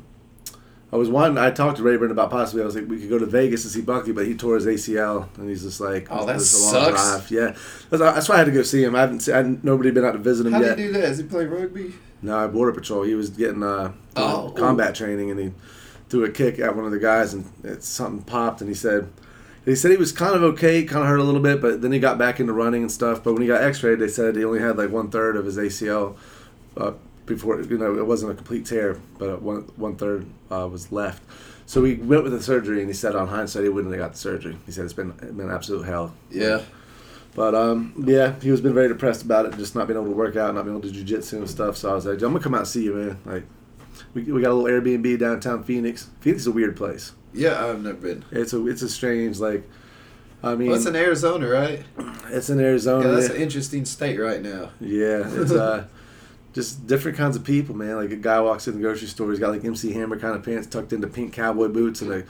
[0.93, 1.37] I was wanting.
[1.37, 2.63] I talked to Rayburn about possibly.
[2.63, 4.65] I was like, we could go to Vegas to see Bucky, but he tore his
[4.65, 7.55] ACL, and he's just like, Oh, that "This is sucks." Yeah,
[7.89, 8.95] that's, that's why I had to go see him.
[8.95, 9.21] I haven't.
[9.21, 10.75] Seen, I, nobody been out to visit him How yet.
[10.77, 11.07] do you do that?
[11.07, 11.93] Does he play rugby?
[12.21, 13.03] No, Border Patrol.
[13.03, 14.53] He was getting uh, Oh.
[14.57, 15.51] combat training, and he
[16.09, 19.09] threw a kick at one of the guys, and it, something popped, and he said.
[19.63, 21.91] He said he was kind of okay, kind of hurt a little bit, but then
[21.91, 23.23] he got back into running and stuff.
[23.23, 25.55] But when he got X-rayed, they said he only had like one third of his
[25.57, 26.15] ACL
[26.75, 26.93] uh,
[27.25, 27.61] before.
[27.61, 31.23] You know, it wasn't a complete tear, but one one third uh, was left.
[31.65, 34.11] So we went with the surgery, and he said on hindsight he wouldn't have got
[34.13, 34.57] the surgery.
[34.65, 36.13] He said it's been it's been absolute hell.
[36.29, 36.61] Yeah.
[37.33, 40.15] But um, yeah, he was been very depressed about it, just not being able to
[40.15, 41.77] work out, not being able to do jujitsu and stuff.
[41.77, 43.19] So I was like, I'm gonna come out and see you, man.
[43.25, 43.43] Like,
[44.13, 46.09] we, we got a little Airbnb downtown Phoenix.
[46.19, 47.13] Phoenix is a weird place.
[47.33, 48.25] Yeah, I've never been.
[48.31, 49.63] It's a it's a strange like.
[50.43, 51.83] I mean, Well, it's in Arizona, right?
[52.31, 53.07] it's in Arizona.
[53.07, 54.71] Yeah, that's an interesting state right now.
[54.81, 55.85] Yeah, it's uh,
[56.53, 57.95] just different kinds of people, man.
[57.95, 60.43] Like a guy walks in the grocery store, he's got like MC Hammer kind of
[60.43, 62.23] pants tucked into pink cowboy boots and a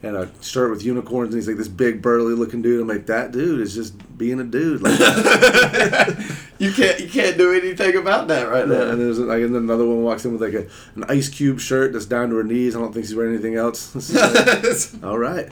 [0.00, 2.80] and a shirt with unicorns, and he's like this big burly looking dude.
[2.80, 4.80] I'm like, that dude is just being a dude.
[4.80, 4.96] Like,
[6.60, 8.96] You can't you can't do anything about that right and now.
[8.96, 11.92] there's like and then another one walks in with like a an ice cube shirt
[11.92, 12.74] that's down to her knees.
[12.74, 13.94] I don't think she's wearing anything else.
[14.12, 15.48] Like, All right,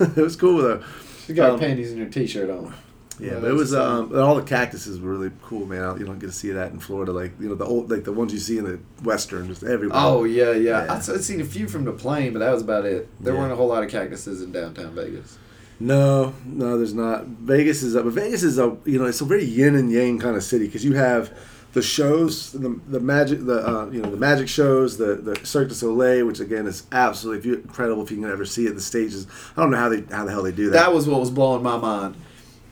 [0.00, 0.82] it was cool though.
[1.26, 2.74] She got Um, panties and her t-shirt on.
[3.18, 5.98] Yeah, Yeah, but it was um, all the cactuses were really cool, man.
[5.98, 8.12] You don't get to see that in Florida, like you know the old like the
[8.12, 9.98] ones you see in the western, just everywhere.
[10.00, 10.84] Oh yeah, yeah.
[10.84, 10.94] Yeah.
[10.94, 13.08] I'd seen a few from the plane, but that was about it.
[13.20, 13.40] There Yeah.
[13.40, 15.38] weren't a whole lot of cactuses in downtown Vegas.
[15.80, 17.26] No, no, there's not.
[17.26, 20.18] Vegas is, a, but Vegas is a, you know, it's a very yin and yang
[20.18, 21.32] kind of city because you have
[21.72, 25.68] the shows, the, the magic, the uh, you know, the magic shows, the the Cirque
[25.68, 28.74] du Soleil, which again is absolutely incredible if you can ever see it.
[28.74, 29.26] The stages,
[29.56, 30.72] I don't know how they how the hell they do that.
[30.72, 32.16] That was what was blowing my mind.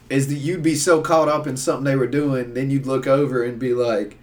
[0.09, 3.07] Is that you'd be so caught up in something they were doing, then you'd look
[3.07, 4.17] over and be like,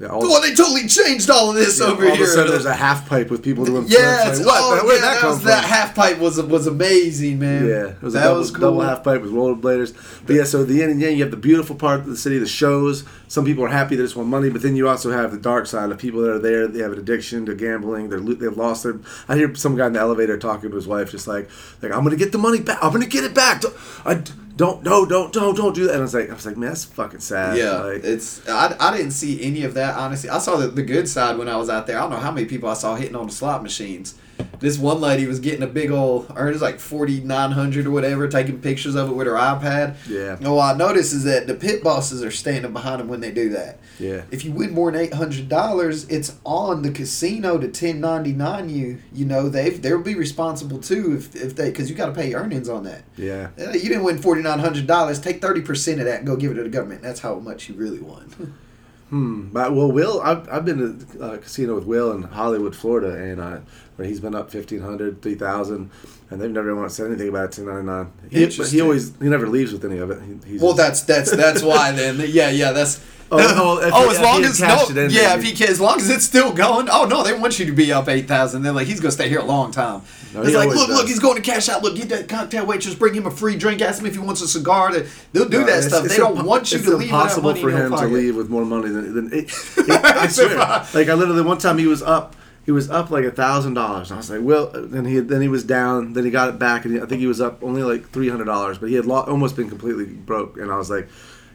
[0.00, 2.50] Yeah, all, "Oh, they totally changed all of this yeah, over all of a sudden
[2.50, 4.84] there's a half pipe with people doing yeah, it's, Like, what?
[4.84, 5.46] oh, yeah, that, that, come was, from?
[5.48, 7.66] that half pipe was was amazing, man.
[7.66, 8.60] Yeah, it was a double, was cool.
[8.60, 9.94] double half pipe with rollerbladers.
[10.26, 12.38] But yeah, so the end and yang, you have the beautiful part of the city,
[12.38, 13.04] the shows.
[13.28, 15.66] Some people are happy they just want money, but then you also have the dark
[15.66, 16.66] side of people that are there.
[16.68, 18.10] They have an addiction to gambling.
[18.10, 18.98] They're they've lost their.
[19.28, 21.48] I hear some guy in the elevator talking to his wife, just like
[21.80, 22.78] like I'm gonna get the money back.
[22.82, 23.62] I'm gonna get it back.
[24.04, 24.22] I
[24.56, 25.92] don't no don't don't don't do that.
[25.92, 27.58] And I was like I was like man, that's fucking sad.
[27.58, 30.30] Yeah, Like, it's I, I didn't see any of that honestly.
[30.30, 31.98] I saw the, the good side when I was out there.
[31.98, 34.14] I don't know how many people I saw hitting on the slot machines.
[34.58, 37.86] This one lady was getting a big old, or it was like forty nine hundred
[37.86, 39.96] or whatever, taking pictures of it with her iPad.
[40.08, 40.36] Yeah.
[40.36, 43.30] And what I notice is that the pit bosses are standing behind them when they
[43.32, 43.78] do that.
[43.98, 44.22] Yeah.
[44.30, 48.32] If you win more than eight hundred dollars, it's on the casino to ten ninety
[48.32, 48.98] nine you.
[49.12, 52.32] You know they they'll be responsible too if, if they because you got to pay
[52.34, 53.02] earnings on that.
[53.16, 53.48] yeah.
[53.60, 55.20] Uh, You didn't win forty nine hundred dollars.
[55.20, 57.02] Take thirty percent of that and go give it to the government.
[57.02, 58.56] That's how much you really won.
[59.10, 59.48] Hmm.
[59.52, 63.40] But well, Will, I've, I've been to a casino with Will in Hollywood, Florida, and
[63.40, 63.58] uh,
[63.94, 65.90] where he's been up 1500 3000
[66.30, 69.72] and they've never once said anything about 1099 he, but he always he never leaves
[69.72, 70.20] with any of it.
[70.22, 72.20] He, he's well, just- that's that's that's why then.
[72.28, 73.00] Yeah, yeah, that's.
[73.28, 75.80] Oh, oh, if oh, he- as long as no, in, yeah, if he can, as
[75.80, 76.88] long as it's still going.
[76.88, 78.62] Oh no, they want you to be up eight thousand.
[78.62, 80.02] They're like, he's gonna stay here a long time.
[80.32, 81.82] No, it's like, look, look, he's going to cash out.
[81.82, 84.42] Look, get that cocktail waitress, bring him a free drink, ask him if he wants
[84.42, 84.92] a cigar.
[84.92, 86.04] They- They'll do No, that it's- stuff.
[86.04, 88.48] it's They don't impo- want you to leave without impossible for him to leave with
[88.48, 90.56] more money than, than it, it- I swear.
[90.94, 92.36] like I literally one time he was up.
[92.66, 94.10] He was up like a thousand dollars.
[94.10, 96.12] I was like, well, then he then he was down.
[96.12, 98.44] Then he got it back, and I think he was up only like three hundred
[98.46, 98.76] dollars.
[98.76, 100.58] But he had lo- almost been completely broke.
[100.58, 101.08] And I was like,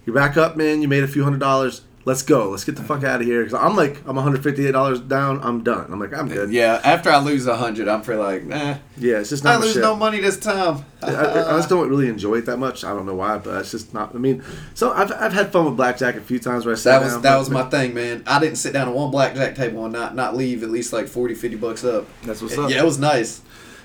[0.06, 0.82] you're back up, man.
[0.82, 1.82] You made a few hundred dollars.
[2.04, 2.50] Let's go.
[2.50, 3.44] Let's get the fuck out of here.
[3.44, 5.40] Because I'm like, I'm 158 dollars down.
[5.44, 5.92] I'm done.
[5.92, 6.52] I'm like, I'm good.
[6.52, 8.78] Yeah, after I lose hundred, I'm pretty like, nah.
[8.98, 9.82] Yeah, it's just not I lose shit.
[9.82, 10.84] no money this time.
[11.04, 12.84] I, I- I just don't really enjoy it that much.
[12.84, 14.16] I don't know why, but it's just not.
[14.16, 17.00] I mean, so I've, I've had fun with blackjack a few times where I sat
[17.00, 18.24] That was down, that was my thing, man.
[18.26, 21.08] I didn't sit down at one blackjack table and not not leave at least like
[21.08, 22.08] 40, 50 bucks up.
[22.24, 22.70] That's what's up.
[22.72, 23.42] Yeah, it was nice.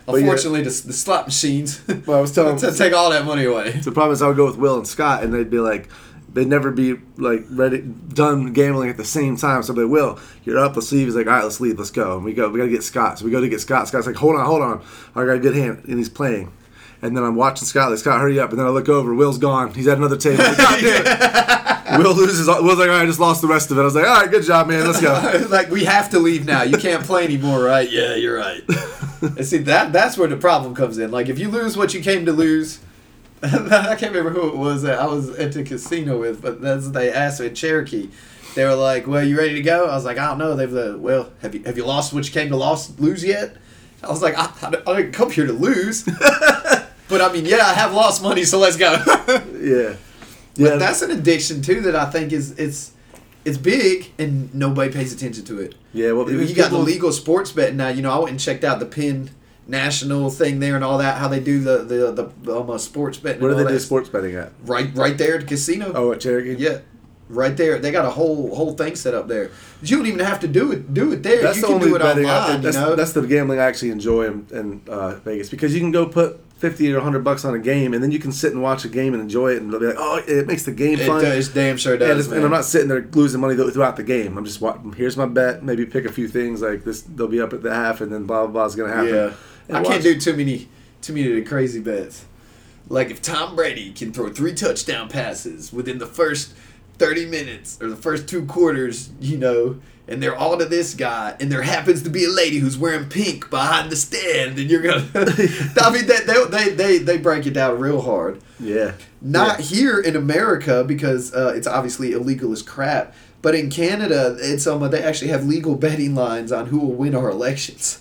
[0.07, 0.19] But yeah.
[0.21, 3.73] Unfortunately, the, the slot machines Well, I was telling to take all that money away.
[3.73, 5.89] The problem is I would go with Will and Scott, and they'd be like,
[6.37, 9.63] they'd never be like ready, done gambling at the same time.
[9.63, 10.19] So they will.
[10.45, 10.77] You're up.
[10.77, 11.07] Let's leave.
[11.07, 11.79] He's like, all right, let's leave.
[11.79, 12.17] Let's go.
[12.17, 12.51] And we go.
[12.51, 13.19] We gotta get Scott.
[13.19, 13.89] So we go to get Scott.
[13.89, 14.85] Scott's like, hold on, hold on.
[15.15, 16.53] I got a good hand, and he's playing.
[17.03, 17.91] And then I'm watching Scott.
[17.91, 18.51] Like, Scott, hurry up.
[18.51, 19.15] And then I look over.
[19.15, 19.73] Will's gone.
[19.75, 20.45] He's at another table.
[20.45, 21.99] Like, God damn it.
[21.99, 22.47] Will loses.
[22.47, 23.81] Will's like, all right, I just lost the rest of it.
[23.81, 24.85] I was like, all right, good job, man.
[24.85, 25.47] Let's go.
[25.51, 26.63] like we have to leave now.
[26.63, 27.91] You can't play anymore, right?
[27.91, 28.63] Yeah, you're right.
[29.21, 31.11] and see that that's where the problem comes in.
[31.11, 32.81] Like if you lose what you came to lose.
[33.43, 36.89] I can't remember who it was that I was at the casino with, but that's
[36.91, 38.09] they asked me in Cherokee.
[38.55, 40.99] They were like, "Well, you ready to go?" I was like, "I don't know." They've
[41.01, 43.57] well, have you have you lost what you came to lost lose yet?
[44.03, 46.03] I was like, I, I, I didn't come here to lose,
[47.09, 48.93] but I mean, yeah, I have lost money, so let's go.
[49.61, 49.97] Yeah.
[50.55, 50.77] But Yeah.
[50.77, 52.93] that's an addiction too that I think is it's
[53.45, 55.75] it's big and nobody pays attention to it.
[55.93, 56.13] Yeah.
[56.13, 57.89] Well, You got the legal sports betting now.
[57.89, 59.31] You know, I went and checked out the Penn
[59.69, 61.19] National thing there and all that.
[61.19, 63.43] How they do the the the, uh, sports betting.
[63.43, 64.53] Where do they do sports betting at?
[64.65, 65.93] Right, right there at the casino.
[65.95, 66.55] Oh, at Cherokee.
[66.57, 66.79] yeah,
[67.29, 67.79] right there.
[67.79, 69.51] They got a whole whole thing set up there.
[69.83, 71.43] You don't even have to do it do it there.
[71.43, 72.27] That's you the can only do it betting.
[72.27, 72.51] online.
[72.51, 75.75] I, that's, you know, that's the gambling I actually enjoy in, in uh, Vegas because
[75.75, 78.33] you can go put fifty or hundred bucks on a game, and then you can
[78.33, 80.65] sit and watch a game and enjoy it, and they'll be like, "Oh, it makes
[80.65, 82.27] the game fun it does, damn sure does.
[82.27, 84.39] and, and I'm not sitting there losing money throughout the game.
[84.39, 84.93] I'm just watching.
[84.93, 85.63] Here's my bet.
[85.63, 87.03] Maybe pick a few things like this.
[87.03, 89.15] They'll be up at the half, and then blah blah blah is gonna happen.
[89.15, 89.33] Yeah,
[89.71, 90.69] I watch- can't do too many
[91.03, 92.25] too many of the crazy bets.
[92.89, 96.53] like if Tom Brady can throw three touchdown passes within the first
[96.99, 99.77] 30 minutes or the first two quarters, you know,
[100.09, 103.09] and they're all to this guy, and there happens to be a lady who's wearing
[103.09, 105.05] pink behind the stand, and you're gonna.
[105.15, 108.41] I mean, they, they, they, they, they break it down real hard.
[108.61, 108.93] Yeah.
[109.21, 109.65] Not Yeah.
[109.65, 113.15] here in America because uh, it's obviously illegal as crap.
[113.43, 117.15] But in Canada, it's um they actually have legal betting lines on who will win
[117.15, 118.01] our elections.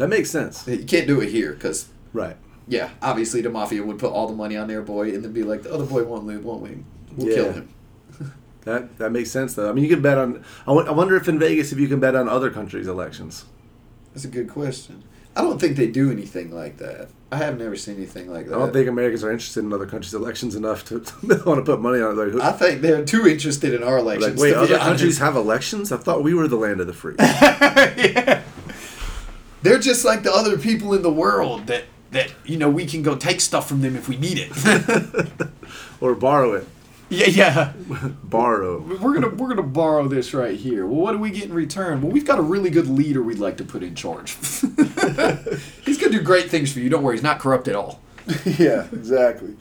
[0.00, 0.66] That makes sense.
[0.66, 2.36] You can't do it here because Right.
[2.66, 5.42] yeah, obviously the mafia would put all the money on their boy and then be
[5.42, 6.82] like the other boy won't lose, won't we?
[7.16, 7.68] we'll kill him.
[8.64, 9.70] That that makes sense though.
[9.70, 10.44] I mean, you can bet on.
[10.66, 13.46] I wonder if in Vegas if you can bet on other countries' elections.
[14.12, 15.02] That's a good question.
[15.34, 17.08] I don't think they do anything like that.
[17.32, 18.54] I have never seen anything like that.
[18.54, 20.96] I don't think Americans are interested in other countries' elections enough to,
[21.46, 22.22] want to put money on it.
[22.22, 24.40] Like, who- I think they're too interested in our like elections.
[24.42, 25.90] wait, to other countries have elections?
[25.92, 27.14] I thought we were the land of the free.
[29.62, 33.02] They're just like the other people in the world that that you know we can
[33.02, 35.28] go take stuff from them if we need it.
[36.00, 36.66] or borrow it.
[37.08, 37.72] yeah, yeah.
[38.24, 38.80] Borrow.
[38.80, 40.86] We're gonna we're gonna borrow this right here.
[40.86, 42.00] Well, what do we get in return?
[42.02, 44.36] Well, we've got a really good leader we'd like to put in charge.
[45.84, 46.88] he's gonna do great things for you.
[46.88, 48.00] Don't worry, he's not corrupt at all.
[48.44, 49.56] yeah, exactly.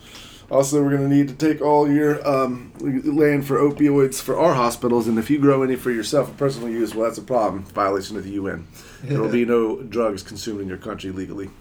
[0.51, 4.55] Also, we're going to need to take all your um, land for opioids for our
[4.55, 7.63] hospitals, and if you grow any for yourself for personal use, well, that's a problem.
[7.65, 8.67] Violation of the UN.
[9.03, 11.51] There will be no drugs consumed in your country legally.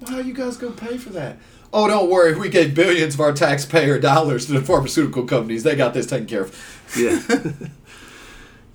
[0.00, 1.36] Well, are you guys gonna pay for that?
[1.72, 2.34] Oh, don't worry.
[2.34, 5.62] We gave billions of our taxpayer dollars to the pharmaceutical companies.
[5.62, 6.90] They got this taken care of.
[6.96, 7.20] Yeah.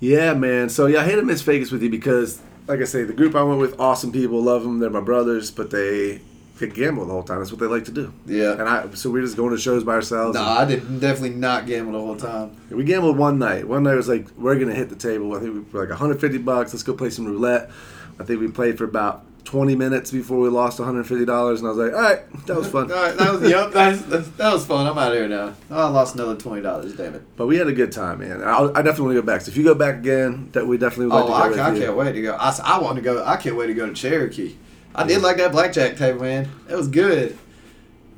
[0.00, 0.70] yeah, man.
[0.70, 3.34] So yeah, I hate to miss Vegas with you because, like I say, the group
[3.34, 4.78] I went with, awesome people, love them.
[4.78, 6.22] They're my brothers, but they
[6.58, 7.38] they gamble the whole time.
[7.38, 8.12] That's what they like to do.
[8.26, 8.52] Yeah.
[8.52, 10.34] And I so we're just going to shows by ourselves.
[10.34, 12.56] No, I did definitely not gamble the whole time.
[12.70, 13.66] We gambled one night.
[13.68, 15.34] One night was like, we're gonna hit the table.
[15.34, 16.72] I think we were like 150 bucks.
[16.72, 17.70] Let's go play some roulette.
[18.18, 21.70] I think we played for about 20 minutes before we lost 150 dollars, and I
[21.72, 22.90] was like, all right, that was fun.
[22.92, 23.70] All right, that was yep.
[23.70, 24.86] That's, that's, that was fun.
[24.88, 25.54] I'm out of here now.
[25.70, 26.94] Oh, I lost another twenty dollars.
[26.94, 27.22] Damn it.
[27.36, 28.42] But we had a good time, man.
[28.42, 29.42] I'll, I definitely want to go back.
[29.42, 31.62] So if you go back again, that we definitely would like Oh, to I, go
[31.62, 31.80] I you.
[31.84, 32.34] can't wait to go.
[32.34, 33.24] I, I want to go.
[33.24, 34.56] I can't wait to go to Cherokee.
[34.96, 36.48] I did like that blackjack table, man.
[36.68, 37.38] It was good.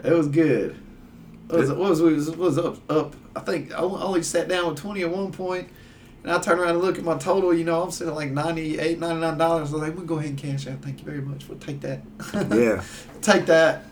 [0.04, 0.76] It was good.
[1.48, 2.90] What was, what was, what was, what was up?
[2.90, 3.16] Up.
[3.34, 5.68] I think I only sat down with twenty at one point,
[6.22, 7.52] and I turned around and look at my total.
[7.52, 9.70] You know, I'm sitting at like 98 99 dollars.
[9.70, 10.80] I was like, "We'll go ahead and cash out.
[10.82, 11.48] Thank you very much.
[11.48, 12.00] We'll take that."
[12.56, 12.82] Yeah.
[13.22, 13.84] take that.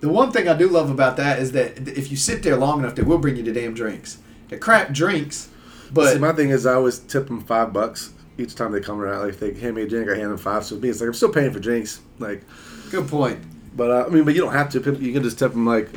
[0.00, 2.80] The one thing I do love about that is that if you sit there long
[2.80, 4.18] enough, they will bring you the damn drinks.
[4.48, 5.48] The crap drinks,
[5.92, 9.00] but See, my thing is, I always tip them five bucks each time they come
[9.00, 9.26] around.
[9.26, 10.64] Like they hand me a drink, I hand them five.
[10.64, 12.00] So to me, it's like I'm still paying for drinks.
[12.18, 12.44] Like,
[12.90, 13.40] good point.
[13.76, 14.78] but uh, I mean, but you don't have to.
[14.96, 15.90] You can just tip them like,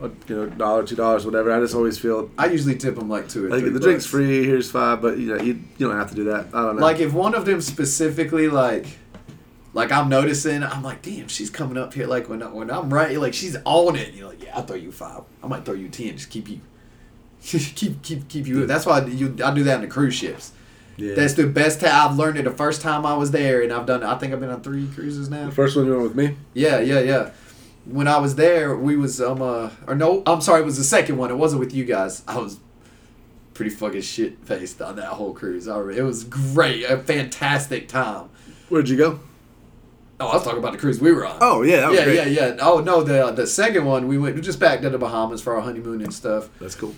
[0.00, 1.52] a, you know, dollar, two dollars, whatever.
[1.52, 3.70] I just always feel I usually tip them like two or like three.
[3.70, 4.44] the drink's free.
[4.44, 6.46] Here's five, but you know, you, you don't have to do that.
[6.52, 6.82] I don't know.
[6.82, 8.86] Like if one of them specifically like,
[9.72, 12.06] like I'm noticing, I'm like, damn, she's coming up here.
[12.06, 14.14] Like when I, when I'm right, like she's on it.
[14.14, 15.22] You're like, yeah, I'll throw you five.
[15.42, 16.16] I might throw you ten.
[16.16, 16.60] Just keep you,
[17.42, 18.66] keep keep keep you.
[18.66, 20.52] That's why I, you I do that in the cruise ships.
[20.96, 21.14] Yeah.
[21.14, 21.80] That's the best.
[21.80, 24.02] Ta- I've learned it the first time I was there, and I've done.
[24.02, 25.46] I think I've been on three cruises now.
[25.46, 26.36] the first one you went with me.
[26.54, 27.30] Yeah, yeah, yeah.
[27.84, 30.84] When I was there, we was um uh or no, I'm sorry, it was the
[30.84, 31.30] second one.
[31.30, 32.22] It wasn't with you guys.
[32.26, 32.58] I was
[33.52, 35.68] pretty fucking shit faced on that whole cruise.
[35.68, 38.30] I It was great, a fantastic time.
[38.68, 39.20] Where'd you go?
[40.20, 41.38] Oh, I was talking about the cruise we were on.
[41.40, 42.16] Oh yeah, that was yeah, great.
[42.32, 42.56] yeah, yeah.
[42.60, 45.60] Oh no, the the second one we went just back to the Bahamas for our
[45.60, 46.48] honeymoon and stuff.
[46.60, 46.94] That's cool.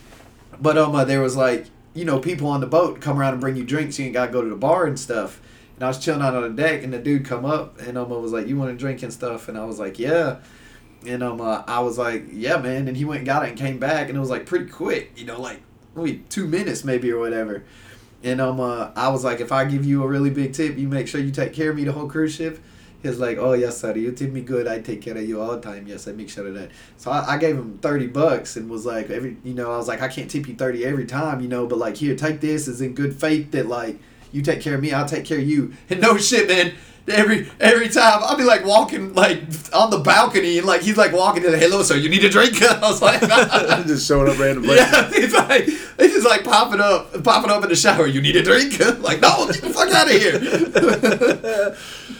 [0.60, 3.40] But um, uh, there was like you know people on the boat come around and
[3.40, 3.98] bring you drinks.
[3.98, 5.40] You ain't gotta go to the bar and stuff.
[5.74, 8.10] And I was chilling out on the deck, and the dude come up and um,
[8.10, 10.36] was like, "You want a drink and stuff?" And I was like, "Yeah."
[11.06, 13.58] And um, uh, I was like, "Yeah, man." And he went and got it and
[13.58, 15.12] came back, and it was like pretty quick.
[15.16, 15.62] You know, like
[15.94, 17.64] wait two minutes maybe or whatever.
[18.22, 20.88] And um, uh, I was like, "If I give you a really big tip, you
[20.88, 22.58] make sure you take care of me the whole cruise ship."
[23.06, 23.96] He was like, "Oh yes, sir.
[23.96, 24.66] You tip me good.
[24.66, 25.86] I take care of you all the time.
[25.86, 28.84] Yes, I make sure of that." So I, I gave him thirty bucks and was
[28.84, 31.46] like, "Every, you know, I was like, I can't tip you thirty every time, you
[31.46, 32.66] know, but like, here, take this.
[32.66, 34.00] Is in good faith that like
[34.32, 36.72] you take care of me, I'll take care of you." And no shit, man.
[37.08, 39.42] Every every time I'll be like walking like
[39.72, 42.28] on the balcony and like he's like walking to the hello sir you need a
[42.28, 42.60] drink?
[42.62, 43.20] I was like
[43.86, 47.68] just showing up randomly yeah he's like he's just like popping up popping up in
[47.68, 48.06] the shower.
[48.06, 48.78] You need a drink?
[49.00, 51.76] Like no get the fuck out of here.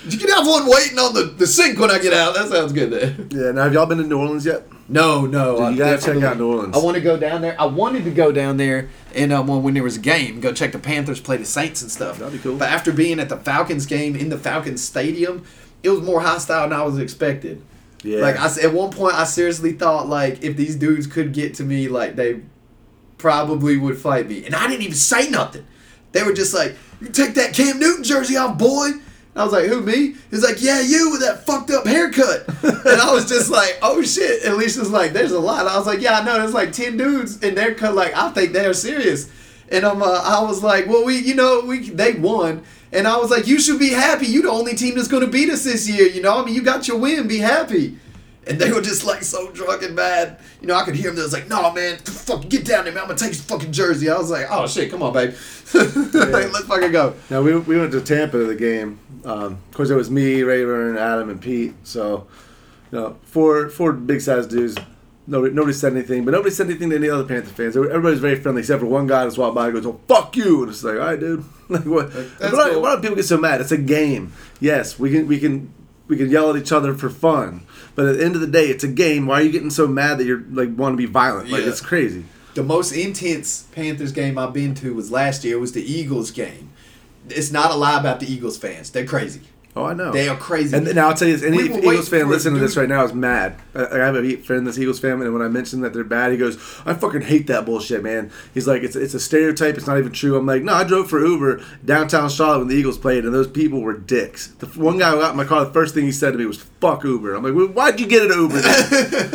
[0.09, 2.35] You can have one waiting on the, the sink when I get out.
[2.35, 3.51] That sounds good there Yeah.
[3.51, 4.68] Now have y'all been to New Orleans yet?
[4.88, 6.77] no no Dude, I you gotta check out New Orleans.
[6.77, 7.61] I want to go down there.
[7.61, 10.52] I wanted to go down there and um, when, when there was a game go
[10.52, 12.56] check the Panthers play the Saints and stuff That'd be cool.
[12.56, 15.44] but after being at the Falcons game in the Falcons stadium
[15.83, 17.62] it was more hostile than I was expected
[18.02, 18.21] Yeah.
[18.21, 21.64] like I at one point, I seriously thought like if these dudes could get to
[21.64, 22.40] me, like they
[23.19, 25.67] probably would fight me, and I didn't even say nothing.
[26.12, 28.90] They were just like, "You take that Cam Newton jersey off, boy."
[29.37, 33.00] I was like, "Who me?" He's like, "Yeah, you with that fucked up haircut." and
[33.00, 34.44] I was just like, oh shit.
[34.44, 35.66] And Alicia's like, there's a lot.
[35.66, 36.38] I was like, yeah, I know.
[36.38, 39.30] There's like ten dudes, and they're cut like, I think they're serious.
[39.68, 42.62] And um, uh, I was like, well, we, you know, we they won,
[42.92, 44.26] and I was like, you should be happy.
[44.26, 46.06] You the only team that's gonna beat us this year.
[46.08, 47.28] You know, I mean, you got your win.
[47.28, 47.98] Be happy.
[48.49, 50.38] And they were just like so drunk and mad.
[50.61, 51.17] You know, I could hear them.
[51.17, 53.03] They was like, "No, man, fucking get down there, man.
[53.03, 55.35] I'm gonna take his fucking jersey." I was like, "Oh shit, come on, babe,
[55.75, 59.01] like, let's fucking go." Now we, we went to Tampa to the game.
[59.25, 61.75] Um, of course, it was me, Rayburn, Adam, and Pete.
[61.83, 62.29] So,
[62.92, 64.77] you know, four four big sized dudes.
[65.29, 67.77] Nobody, nobody said anything, but nobody said anything to any other Panther fans.
[67.77, 70.63] Everybody's very friendly, except for one guy that walked by and goes, "Oh fuck you!"
[70.63, 72.13] And it's like, "All right, dude." like what?
[72.38, 72.83] That's why, cool.
[72.83, 73.61] why do people get so mad?
[73.61, 74.33] It's a game.
[74.61, 75.73] Yes, we can we can
[76.07, 77.63] we can yell at each other for fun,
[77.97, 79.27] but at the end of the day, it's a game.
[79.27, 81.51] Why are you getting so mad that you're like want to be violent?
[81.51, 81.69] Like Yeah.
[81.71, 82.25] it's crazy.
[82.55, 85.57] The most intense Panthers game I've been to was last year.
[85.57, 86.71] It Was the Eagles game.
[87.29, 88.90] It's not a lie about the Eagles fans.
[88.90, 89.40] They're crazy.
[89.77, 90.10] Oh, I know.
[90.10, 90.74] They are crazy.
[90.74, 93.04] And now I'll tell you this: any We Eagles fan listening to this right now
[93.04, 93.56] is mad.
[93.74, 96.33] I, I have a friend that's Eagles fan, and when I mention that they're bad,
[96.33, 96.56] he goes,
[96.87, 99.77] "I fucking hate that bullshit, man." He's like, "It's it's a stereotype.
[99.77, 102.74] It's not even true." I'm like, "No, I drove for Uber downtown Charlotte when the
[102.74, 105.62] Eagles played, and those people were dicks." The one guy who got in my car,
[105.66, 108.06] the first thing he said to me was, "Fuck Uber." I'm like, well, "Why'd you
[108.06, 108.62] get an Uber?"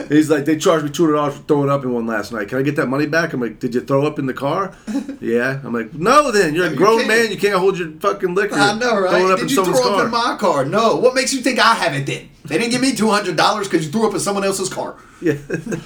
[0.10, 2.48] He's like, "They charged me two hundred dollars for throwing up in one last night.
[2.50, 4.74] Can I get that money back?" I'm like, "Did you throw up in the car?"
[5.22, 5.60] yeah.
[5.64, 7.08] I'm like, "No, then you're No, a grown can't.
[7.10, 7.32] man.
[7.32, 9.12] You can't hold your fucking liquor." I know, right?
[9.12, 10.31] Throwing up in Did you someone's throw up car.
[10.32, 10.66] My car?
[10.66, 10.96] No.
[10.96, 12.30] What makes you think I have it then?
[12.46, 14.96] They didn't give me two hundred dollars because you threw up in someone else's car.
[15.22, 15.34] yeah.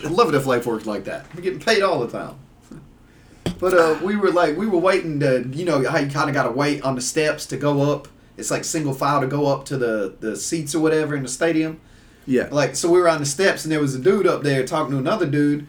[0.04, 1.26] I love it if life works like that.
[1.34, 2.36] I'm getting paid all the time.
[3.60, 6.34] But uh, we were like, we were waiting to, you know, how you kind of
[6.34, 8.08] got to wait on the steps to go up.
[8.38, 11.30] It's like single file to go up to the the seats or whatever in the
[11.30, 11.80] stadium.
[12.26, 12.48] Yeah.
[12.52, 14.92] Like, so we were on the steps and there was a dude up there talking
[14.92, 15.68] to another dude.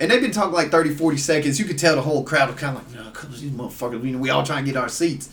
[0.00, 1.58] And they've been talking like 30, 40 seconds.
[1.58, 4.00] You could tell the whole crowd was kind of like, no, come on, these motherfuckers.
[4.00, 5.28] We, we all trying to get our seats.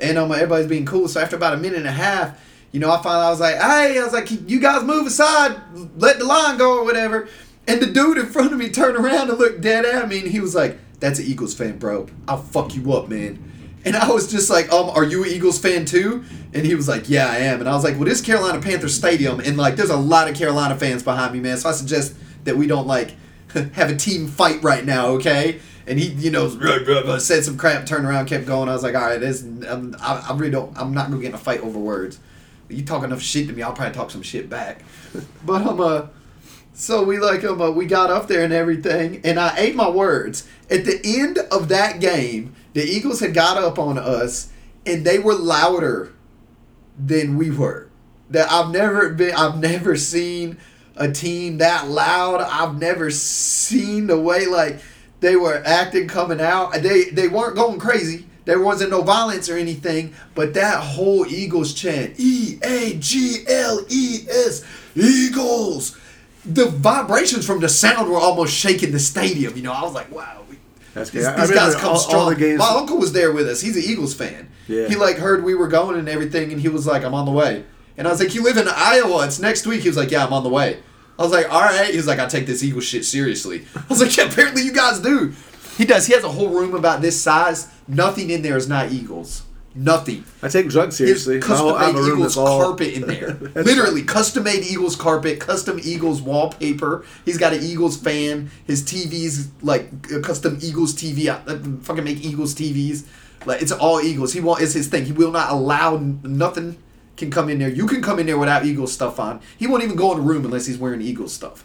[0.00, 1.08] And um, everybody's being cool.
[1.08, 2.40] So after about a minute and a half,
[2.72, 5.60] you know, I finally I was like, hey, I was like, you guys move aside,
[5.96, 7.28] let the line go or whatever.
[7.66, 10.28] And the dude in front of me turned around and looked dead at me, and
[10.28, 12.08] he was like, "That's an Eagles fan, bro.
[12.26, 13.38] I'll fuck you up, man."
[13.84, 16.88] And I was just like, "Um, are you an Eagles fan too?" And he was
[16.88, 19.56] like, "Yeah, I am." And I was like, "Well, this is Carolina Panthers Stadium, and
[19.56, 21.58] like, there's a lot of Carolina fans behind me, man.
[21.58, 23.14] So I suggest that we don't like
[23.74, 25.60] have a team fight right now, okay?"
[25.90, 26.48] And he, you know,
[27.18, 28.68] said some crap, turned around, kept going.
[28.68, 30.72] I was like, "All right, this, um, I, I really don't.
[30.78, 32.20] I'm not gonna get in a fight over words.
[32.68, 34.82] You talk enough shit to me, I'll probably talk some shit back."
[35.44, 36.06] But um, uh,
[36.74, 39.90] so we like um, uh, we got up there and everything, and I ate my
[39.90, 40.46] words.
[40.70, 44.52] At the end of that game, the Eagles had got up on us,
[44.86, 46.12] and they were louder
[46.96, 47.90] than we were.
[48.30, 49.34] That I've never been.
[49.34, 50.56] I've never seen
[50.94, 52.42] a team that loud.
[52.42, 54.80] I've never seen the way like
[55.20, 56.72] they were acting coming out.
[56.82, 58.26] They they weren't going crazy.
[58.46, 63.84] There wasn't no violence or anything, but that whole Eagles chant, E A G L
[63.88, 64.64] E S,
[64.96, 65.96] Eagles.
[66.44, 69.54] The vibrations from the sound were almost shaking the stadium.
[69.56, 70.42] You know, I was like, wow.
[70.48, 70.56] we-
[70.94, 72.30] That's these, these guys come all- all strong.
[72.30, 73.60] the games- My uncle was there with us.
[73.60, 74.48] He's an Eagles fan.
[74.66, 74.88] Yeah.
[74.88, 77.30] He like heard we were going and everything, and he was like, "I'm on the
[77.32, 77.64] way."
[77.98, 79.24] And I was like, "You live in Iowa?
[79.26, 80.78] It's next week." He was like, "Yeah, I'm on the way."
[81.20, 83.84] I was like, "All right." He was like, "I take this Eagles shit seriously." I
[83.88, 85.34] was like, "Yeah, apparently you guys do."
[85.76, 86.06] He does.
[86.06, 87.68] He has a whole room about this size.
[87.86, 89.42] Nothing in there is not Eagles.
[89.74, 90.24] Nothing.
[90.42, 91.38] I take drugs seriously.
[91.40, 93.34] custom made Eagles all- carpet in there.
[93.54, 97.04] Literally, custom made Eagles carpet, custom Eagles wallpaper.
[97.24, 98.50] He's got an Eagles fan.
[98.66, 101.28] His TV's like a custom Eagles TV.
[101.28, 103.04] I, fucking make Eagles TVs.
[103.46, 104.32] Like it's all Eagles.
[104.32, 104.60] He won't.
[104.60, 105.04] It's his thing.
[105.04, 106.76] He will not allow nothing
[107.20, 107.68] can come in there.
[107.68, 109.40] You can come in there without Eagles stuff on.
[109.56, 111.64] He won't even go in the room unless he's wearing Eagles stuff.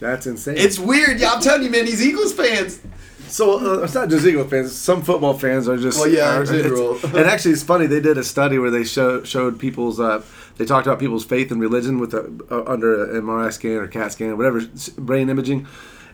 [0.00, 0.56] That's insane.
[0.56, 1.18] It's weird.
[1.20, 1.84] Yeah, I'm telling you, man.
[1.84, 2.80] These Eagles fans.
[3.28, 4.72] so uh, it's not just Eagle fans.
[4.74, 5.98] Some football fans are just.
[5.98, 7.86] Well, yeah, in are- and actually, it's funny.
[7.86, 9.98] They did a study where they show, showed people's.
[9.98, 10.22] Uh,
[10.56, 12.20] they talked about people's faith and religion with a,
[12.50, 14.62] uh, under an MRI scan or CAT scan, or whatever
[14.98, 15.66] brain imaging,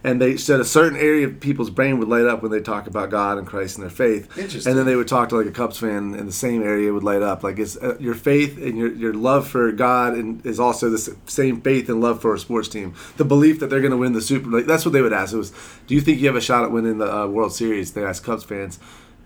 [0.04, 2.86] and they said a certain area of people's brain would light up when they talk
[2.86, 4.36] about God and Christ and their faith.
[4.38, 4.70] Interesting.
[4.70, 7.02] And then they would talk to like a Cubs fan, and the same area would
[7.02, 7.42] light up.
[7.42, 11.16] Like it's uh, your faith and your your love for God, and is also the
[11.26, 12.94] same faith and love for a sports team.
[13.16, 14.48] The belief that they're going to win the Super.
[14.50, 15.32] Like that's what they would ask.
[15.34, 15.52] It was,
[15.86, 17.92] do you think you have a shot at winning the uh, World Series?
[17.94, 18.78] They asked Cubs fans.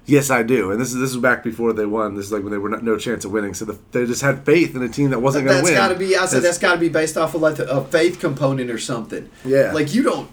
[0.07, 0.71] Yes, I do.
[0.71, 2.15] And this is this is back before they won.
[2.15, 3.53] This is like when they were not, no chance of winning.
[3.53, 5.75] So the, they just had faith in a team that wasn't going to That's win.
[5.77, 6.17] got to be.
[6.17, 8.79] I said That's- that's got to be based off of like a faith component or
[8.79, 9.29] something.
[9.45, 9.73] Yeah.
[9.73, 10.31] Like you don't.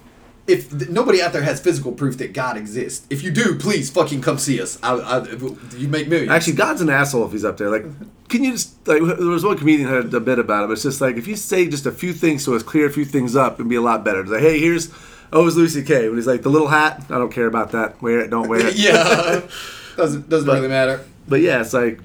[0.47, 3.89] If th- nobody out there has physical proof that God exists, if you do, please
[3.89, 4.77] fucking come see us.
[4.83, 5.27] I, I,
[5.75, 6.31] you make millions.
[6.31, 7.69] Actually, God's an asshole if he's up there.
[7.71, 7.85] Like,
[8.29, 9.01] can you just like?
[9.01, 10.67] There was one comedian had a bit about it.
[10.67, 12.91] But it's just like if you say just a few things so it's clear a
[12.91, 14.21] few things up, it'd be a lot better.
[14.21, 14.91] It's like, hey, here's
[15.33, 16.07] oh, it's Lucy K.
[16.09, 17.99] When he's like the little hat, I don't care about that.
[18.01, 18.75] Wear it, don't wear it.
[18.77, 19.41] yeah,
[19.97, 21.03] doesn't doesn't But- really matter.
[21.27, 21.99] But yeah, it's like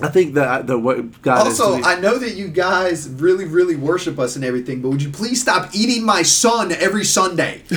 [0.00, 3.44] I think that the what God Also, to be- I know that you guys really,
[3.44, 7.62] really worship us and everything, but would you please stop eating my son every Sunday?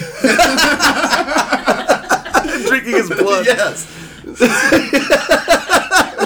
[2.68, 3.46] drinking his blood.
[3.46, 3.86] yes.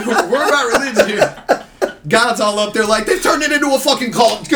[0.06, 1.36] We're about religion here.
[2.08, 4.48] God's all up there like they've turned it into a fucking cult.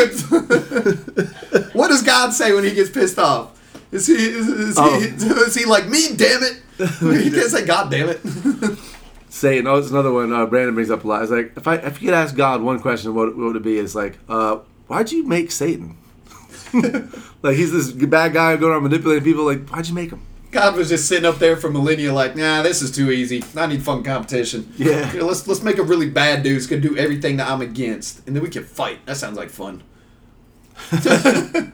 [1.73, 3.59] What does God say when he gets pissed off?
[3.91, 4.99] Is he is, is Oh.
[4.99, 5.38] he um.
[5.39, 6.15] is he like me?
[6.15, 6.61] Damn it!
[6.77, 8.19] He can't say God damn it.
[9.34, 9.65] Satan.
[9.65, 10.31] Oh, it's another one.
[10.31, 11.23] Uh, Brandon brings up a lot.
[11.23, 13.63] It's like if I if you could ask God one question, what, what would it
[13.63, 13.79] be?
[13.79, 15.97] It's like, uh, why'd you make Satan?
[17.41, 19.43] like he's this bad guy going around manipulating people.
[19.43, 20.21] Like, why'd you make him?
[20.51, 23.43] God was just sitting up there for millennia, like, nah, this is too easy.
[23.57, 24.71] I need fun competition.
[24.77, 25.09] Yeah.
[25.09, 28.25] Here, let's let's make a really bad dude who's gonna do everything that I'm against,
[28.27, 29.03] and then we can fight.
[29.07, 29.81] That sounds like fun.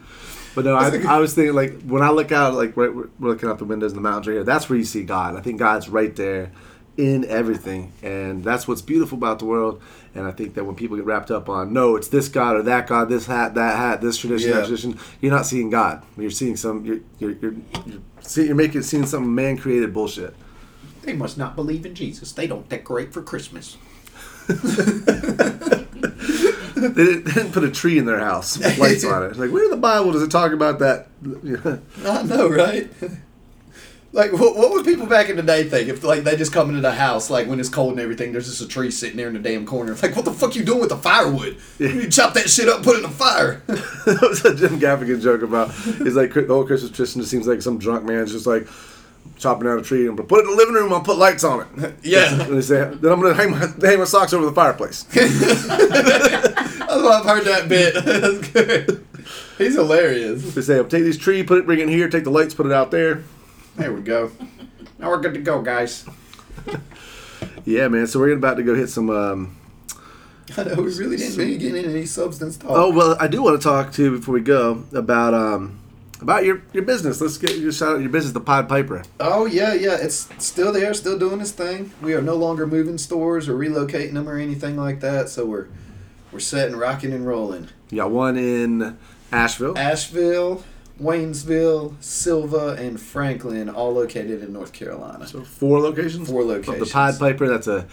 [0.52, 3.48] But no, I, I was thinking like when I look out, like we're, we're looking
[3.48, 4.44] out the windows in the mountains right here.
[4.44, 5.36] That's where you see God.
[5.36, 6.50] I think God's right there
[6.96, 9.80] in everything, and that's what's beautiful about the world.
[10.14, 12.62] And I think that when people get wrapped up on no, it's this God or
[12.62, 14.56] that God, this hat, that hat, this tradition, Yeah.
[14.56, 16.02] that tradition, you're not seeing God.
[16.18, 16.84] You're seeing some.
[16.84, 17.54] You're you're you're,
[17.86, 20.34] you're, see, you're making seeing some man created bullshit.
[21.02, 22.32] They must not believe in Jesus.
[22.32, 23.76] They don't decorate for Christmas.
[26.80, 29.26] They didn't, they didn't put a tree in their house with lights on it.
[29.26, 31.08] It's like where in the Bible does it talk about that?
[32.06, 32.88] I know, right?
[34.12, 36.68] Like, what, what would people back in the day think if, like, they just come
[36.68, 39.28] into the house, like, when it's cold and everything, there's just a tree sitting there
[39.28, 39.94] in the damn corner.
[39.94, 41.58] Like, what the fuck you doing with the firewood?
[41.78, 43.62] You chop that shit up, and put it in the fire.
[43.66, 45.70] that was a Jim Gaffigan joke about.
[45.86, 48.66] It's like the whole Christmas tradition just seems like some drunk man's just like
[49.38, 50.92] chopping down a tree and put it in the living room.
[50.92, 51.94] I'll put lights on it.
[52.02, 52.34] Yeah.
[52.42, 55.04] And they say, then I'm gonna hang my hang my socks over the fireplace.
[55.14, 55.20] I've
[57.24, 57.94] heard that bit.
[58.04, 59.06] That's good.
[59.58, 60.54] He's hilarious.
[60.54, 62.66] They say, take this tree, put it, bring it in here, take the lights, put
[62.66, 63.22] it out there.
[63.80, 64.30] There we go.
[64.98, 66.04] Now we're good to go, guys.
[67.64, 68.06] Yeah, man.
[68.06, 69.08] So we're about to go hit some.
[69.08, 69.56] Um,
[70.58, 72.72] I know we really didn't really get into any substance talk.
[72.72, 75.78] oh well, I do want to talk to you before we go about um
[76.20, 77.22] about your your business.
[77.22, 79.02] Let's get your shout out your business, the Pied Piper.
[79.18, 79.96] Oh yeah, yeah.
[79.98, 81.92] It's still there, still doing its thing.
[82.02, 85.30] We are no longer moving stores or relocating them or anything like that.
[85.30, 85.68] So we're
[86.32, 87.68] we're setting, rocking and rolling.
[87.88, 88.98] You got one in
[89.32, 89.78] Asheville.
[89.78, 90.64] Asheville,
[91.00, 95.26] Waynesville, Sylva, and Franklin, all located in North Carolina.
[95.26, 96.28] So four locations.
[96.28, 96.88] Four Of locations.
[96.88, 97.48] the Pied Piper.
[97.48, 97.86] That's a,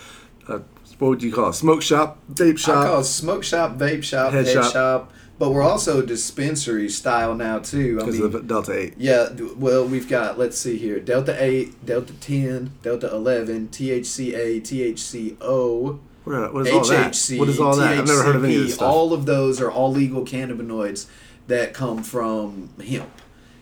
[0.48, 0.62] a
[1.00, 1.54] what would you call it?
[1.54, 2.78] Smoke shop, vape shop.
[2.78, 2.88] I shop.
[2.88, 4.74] call it smoke shop, vape shop, Head head, shop.
[4.74, 5.14] shop.
[5.38, 7.98] but we're also dispensary style now too.
[7.98, 8.96] Because of Delta Eight.
[8.98, 16.00] Yeah, well, we've got, let's see here Delta 8, Delta 10, Delta 11, THCA, THCO,
[16.24, 17.38] What what is all that?
[17.38, 18.00] What is all that?
[18.00, 18.90] I've never heard of any of this stuff.
[18.90, 21.06] All of those are all legal cannabinoids
[21.48, 23.10] that come from hemp.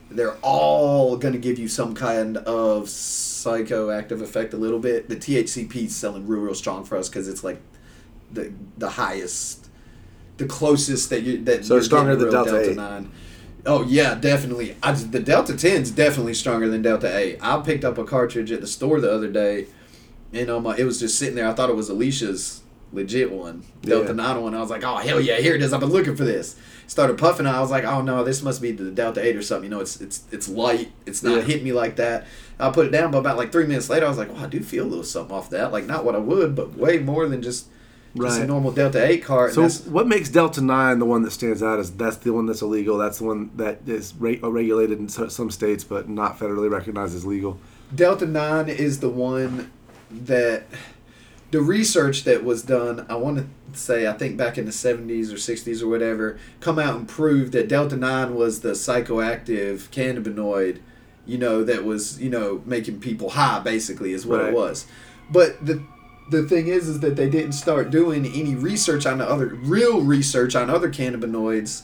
[0.10, 5.10] They're all going to give you some kind of psychoactive effect a little bit.
[5.10, 7.60] The THCP is selling real, real strong for us because it's like
[8.32, 9.70] the the highest,
[10.38, 12.76] the closest that you that So you're stronger than Delta 8.
[12.76, 13.12] Nine.
[13.66, 14.78] Oh yeah, definitely.
[14.84, 17.40] I, the Delta 10 is definitely stronger than Delta 8.
[17.42, 19.66] I picked up a cartridge at the store the other day,
[20.32, 21.48] and um, it was just sitting there.
[21.48, 22.62] I thought it was Alicia's
[22.94, 24.14] legit one, Delta Yeah.
[24.14, 24.54] 9 one.
[24.54, 25.74] I was like, oh hell yeah, here it is.
[25.74, 26.56] I've been looking for this.
[26.88, 27.48] Started puffing.
[27.48, 29.70] I was like, oh no, this must be the Delta 8 or something.
[29.70, 30.92] You know, it's it's it's light.
[31.06, 31.42] It's not Yeah.
[31.42, 32.26] hitting me like that.
[32.60, 34.48] I put it down, but about like three minutes later, I was like, well, I
[34.48, 35.72] do feel a little something off that.
[35.72, 37.68] Like not what I would, but way more than just.
[38.18, 39.54] Just a normal Delta 8 cart.
[39.54, 42.62] So what makes Delta Nine the one that stands out is that's the one that's
[42.62, 42.98] illegal.
[42.98, 47.14] That's the one that is re- uh, regulated in some states, but not federally recognized
[47.14, 47.60] as legal.
[47.94, 49.70] Delta 9 is the one
[50.10, 50.64] that
[51.56, 55.32] the research that was done, I want to say, I think back in the 70s
[55.32, 60.80] or 60s or whatever, come out and proved that Delta 9 was the psychoactive cannabinoid,
[61.26, 64.50] you know, that was, you know, making people high, basically, is what Right.
[64.50, 64.86] it was.
[65.32, 65.82] But the
[66.30, 70.02] the thing is, is that they didn't start doing any research on the other, real
[70.02, 71.84] research on other cannabinoids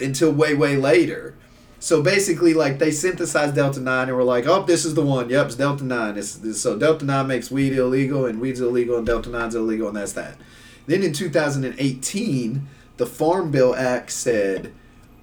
[0.00, 1.34] until way, way later.
[1.82, 5.28] So basically, like they synthesized Delta Nine and were like, "Oh, this is the one.
[5.28, 6.16] Yep, it's Delta Nine.
[6.16, 9.88] It's, it's- so Delta Nine makes weed illegal, and weed's illegal, and Delta Nine's illegal,
[9.88, 10.36] and that's that."
[10.86, 12.68] Then in 2018,
[12.98, 14.70] the Farm Bill Act said,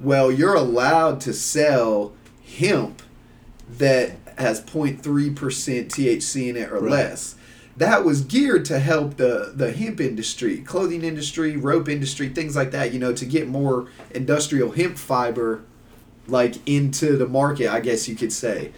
[0.01, 2.11] "Well, you're allowed to sell
[2.57, 3.03] hemp
[3.77, 6.91] that has 0.3 percent THC in it or Right.
[6.91, 7.35] less."
[7.77, 12.71] That was geared to help the the hemp industry, clothing industry, rope industry, things like
[12.71, 12.91] that.
[12.91, 15.61] You know, to get more industrial hemp fiber
[16.31, 18.71] like into the market, I guess you could say.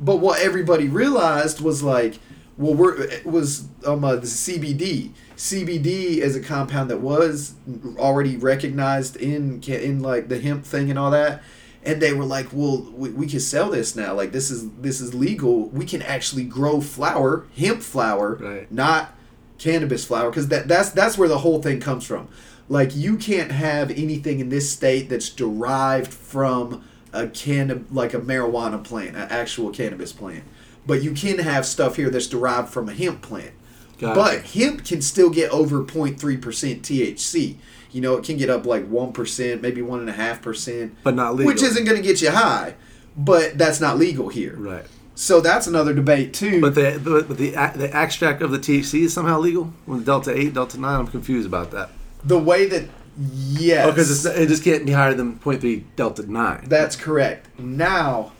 [0.00, 2.18] But what everybody realized was like,
[2.58, 5.10] well, we're it was um uh, the CBD.
[5.36, 7.54] CBD is a compound that was
[7.98, 11.42] already recognized in in like the hemp thing and all that,
[11.84, 14.14] and they were like, well, we, we can sell this now.
[14.14, 15.68] Like this is this is legal.
[15.68, 18.72] We can actually grow flower, hemp flower, Right.
[18.72, 19.12] not
[19.58, 22.28] cannabis flower because that, that's that's where the whole thing comes from.
[22.68, 28.18] Like you can't have anything in this state that's derived from a can like a
[28.18, 30.44] marijuana plant, an actual cannabis plant.
[30.86, 33.52] But you can have stuff here that's derived from a hemp plant.
[33.98, 34.14] Gotcha.
[34.14, 37.56] But hemp can still get over 0.3% THC.
[37.90, 40.90] You know, it can get up like 1%, maybe 1.5%.
[41.02, 41.46] But not legal.
[41.46, 42.74] Which isn't going to get you high.
[43.16, 44.54] But that's not legal here.
[44.56, 44.84] Right.
[45.14, 46.60] So that's another debate, too.
[46.60, 49.72] But the but, the the extract of the THC is somehow legal.
[49.86, 51.88] When Delta eight, Delta nine, I'm confused about that.
[52.26, 53.86] The way that, yes.
[53.86, 56.64] Oh, because it just can't be higher than 0.3 Delta nine.
[56.66, 57.58] That's correct.
[57.58, 58.32] Now,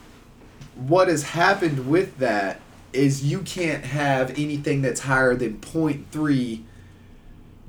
[0.75, 2.61] what has happened with that
[2.93, 6.63] is you can't have anything that's higher than 0.3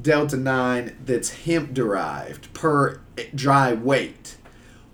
[0.02, 3.02] delta 9 that's hemp derived per
[3.34, 4.38] dry weight.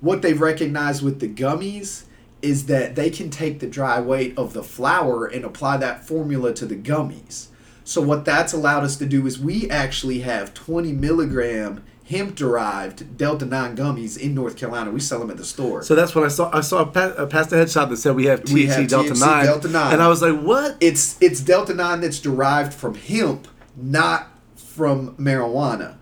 [0.01, 2.05] What they've recognized with the gummies
[2.41, 6.53] is that they can take the dry weight of the flower and apply that formula
[6.53, 7.47] to the gummies.
[7.83, 13.17] So what that's allowed us to do is we actually have 20 milligram hemp derived
[13.17, 14.91] delta 9 gummies in North Carolina.
[14.91, 15.83] We sell them at the store.
[15.83, 17.97] So that's what I saw I saw a, pa- a past the head shop that
[17.97, 19.93] said we have THC We have Delta THC nine, Delta 9.
[19.93, 20.77] and I was like, what?
[20.79, 25.95] it's it's delta 9 that's derived from hemp not from marijuana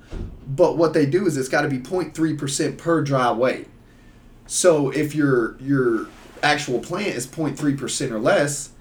[0.48, 3.68] but what they do is it's got to be 0.3% per dry weight
[4.48, 6.08] so if your your
[6.44, 8.72] actual plant is 0.3% or less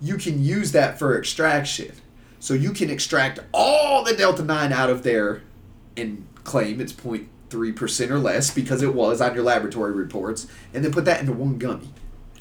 [0.00, 1.92] you can use that for extraction
[2.40, 5.42] so you can extract all the delta 9 out of there
[5.96, 10.92] and claim it's 0.3% or less because it was on your laboratory reports and then
[10.92, 11.88] put that into one gummy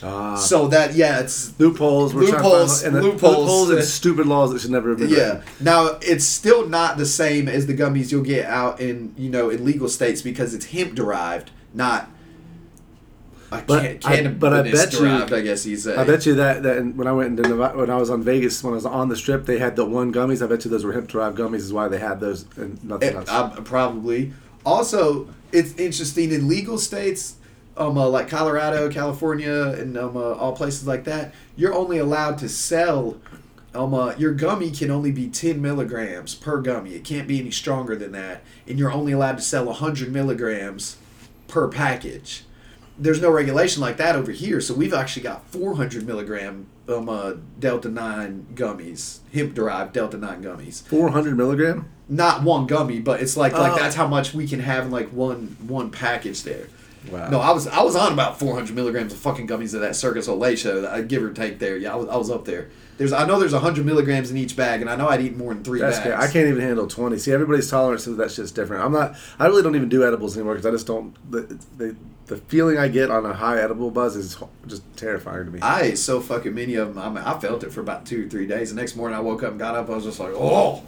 [0.03, 0.35] Ah.
[0.35, 3.37] so that yeah it's loopholes, we're Loopholes, trying to find, and loopholes.
[3.39, 5.09] loopholes and stupid laws that should never have been.
[5.09, 5.15] Yeah.
[5.17, 5.41] written.
[5.59, 9.49] Now it's still not the same as the gummies you'll get out in you know
[9.49, 12.11] in legal states because it's hemp derived, not.
[13.51, 15.95] I But can't, I- but I bet you- I guess you say.
[15.95, 18.61] I bet you that, that when I went into Nevada, when I was on Vegas,
[18.63, 20.43] when I was on the strip, they had the one gummies.
[20.43, 21.57] I bet you those were hemp derived gummies.
[21.57, 23.29] Is why they had those and nothing It- else.
[23.29, 24.33] I- probably.
[24.65, 27.35] Also, it's interesting in legal states,
[27.77, 31.33] um, uh, like Colorado, California, and um, uh, all places like that.
[31.55, 33.15] You're only allowed to sell.
[33.73, 36.95] Um, uh, your gummy can only be 10 milligrams per gummy.
[36.95, 38.41] It can't be any stronger than that.
[38.67, 40.97] And you're only allowed to sell 100 milligrams
[41.47, 42.43] per package.
[42.99, 44.59] There's no regulation like that over here.
[44.61, 50.41] So we've actually got 400 milligram um, uh, Delta 9 gummies, hemp derived Delta 9
[50.41, 51.89] gummies Four hundred milligram.
[52.09, 53.77] not one gummy, but it's like like Oh.
[53.77, 56.67] that's how much we can have in like one one package there.
[57.11, 57.29] Wow.
[57.29, 60.15] No, I was I was on about 400 milligrams of fucking gummies at that Cirque
[60.15, 60.81] du Soleil show.
[60.81, 61.77] That I give or take there.
[61.77, 62.69] Yeah, I was, I was up there.
[62.97, 65.53] There's I know there's 100 milligrams in each bag, and I know I'd eat more
[65.53, 66.09] than three That's bags.
[66.09, 66.15] scary.
[66.21, 67.17] I can't even handle twenty.
[67.19, 68.83] See, everybody's tolerance to that shit's different.
[68.83, 69.15] I'm not.
[69.39, 71.13] I really don't even do edibles anymore because I just don't.
[71.31, 71.41] They,
[71.77, 71.95] the
[72.27, 75.61] the feeling I get on a high edible buzz is just terrifying to me.
[75.61, 77.01] I ate so fucking many of them.
[77.01, 78.69] I, mean, I felt it for about two or three days.
[78.69, 79.89] The next morning I woke up and got up.
[79.89, 80.83] I was just like, oh,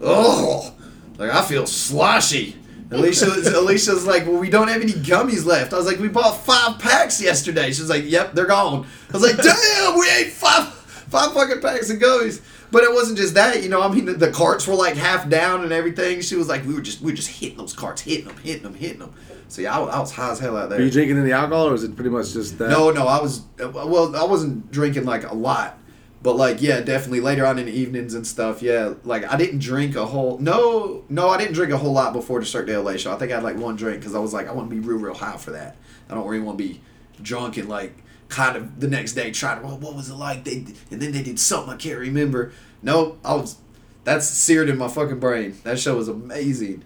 [0.00, 0.74] oh,
[1.16, 2.56] like I feel sloshy.
[2.90, 3.26] Alicia,
[3.58, 5.72] Alicia's like, well, we don't have any gummies left.
[5.72, 7.70] I was like, we bought five packs yesterday.
[7.70, 8.86] She was like, yep, they're gone.
[9.10, 12.40] I was like, damn, we ate five, five fucking packs of gummies.
[12.70, 13.80] But it wasn't just that, you know.
[13.80, 16.20] I mean, the, the carts were like half down and everything.
[16.20, 18.62] She was like, we were just, we were just hitting those carts, hitting them, hitting
[18.62, 19.14] them, hitting them.
[19.48, 20.78] So yeah, I, was- I was high as hell out there.
[20.78, 22.70] Are you drinking any alcohol, or is it pretty much just that?
[22.70, 24.14] No, no, I was well.
[24.14, 25.78] I wasn't drinking like a lot,
[26.22, 28.60] but like yeah, definitely later on in the evenings and stuff.
[28.62, 30.38] Yeah, like I didn't drink a whole.
[30.38, 33.12] No, no, I didn't drink a whole lot before the Cirque du Soleil show.
[33.12, 34.80] I think I had like one drink because I was like, I want to be
[34.86, 35.76] real, real high for that.
[36.10, 36.80] I don't really want to be
[37.22, 37.96] drunk and like
[38.28, 39.66] kind of the next day trying to.
[39.66, 40.44] Well, what was it like?
[40.44, 42.52] They and then they did something I can't remember.
[42.82, 43.56] No, I was.
[44.04, 45.56] That's seared in my fucking brain.
[45.64, 46.84] That show was amazing.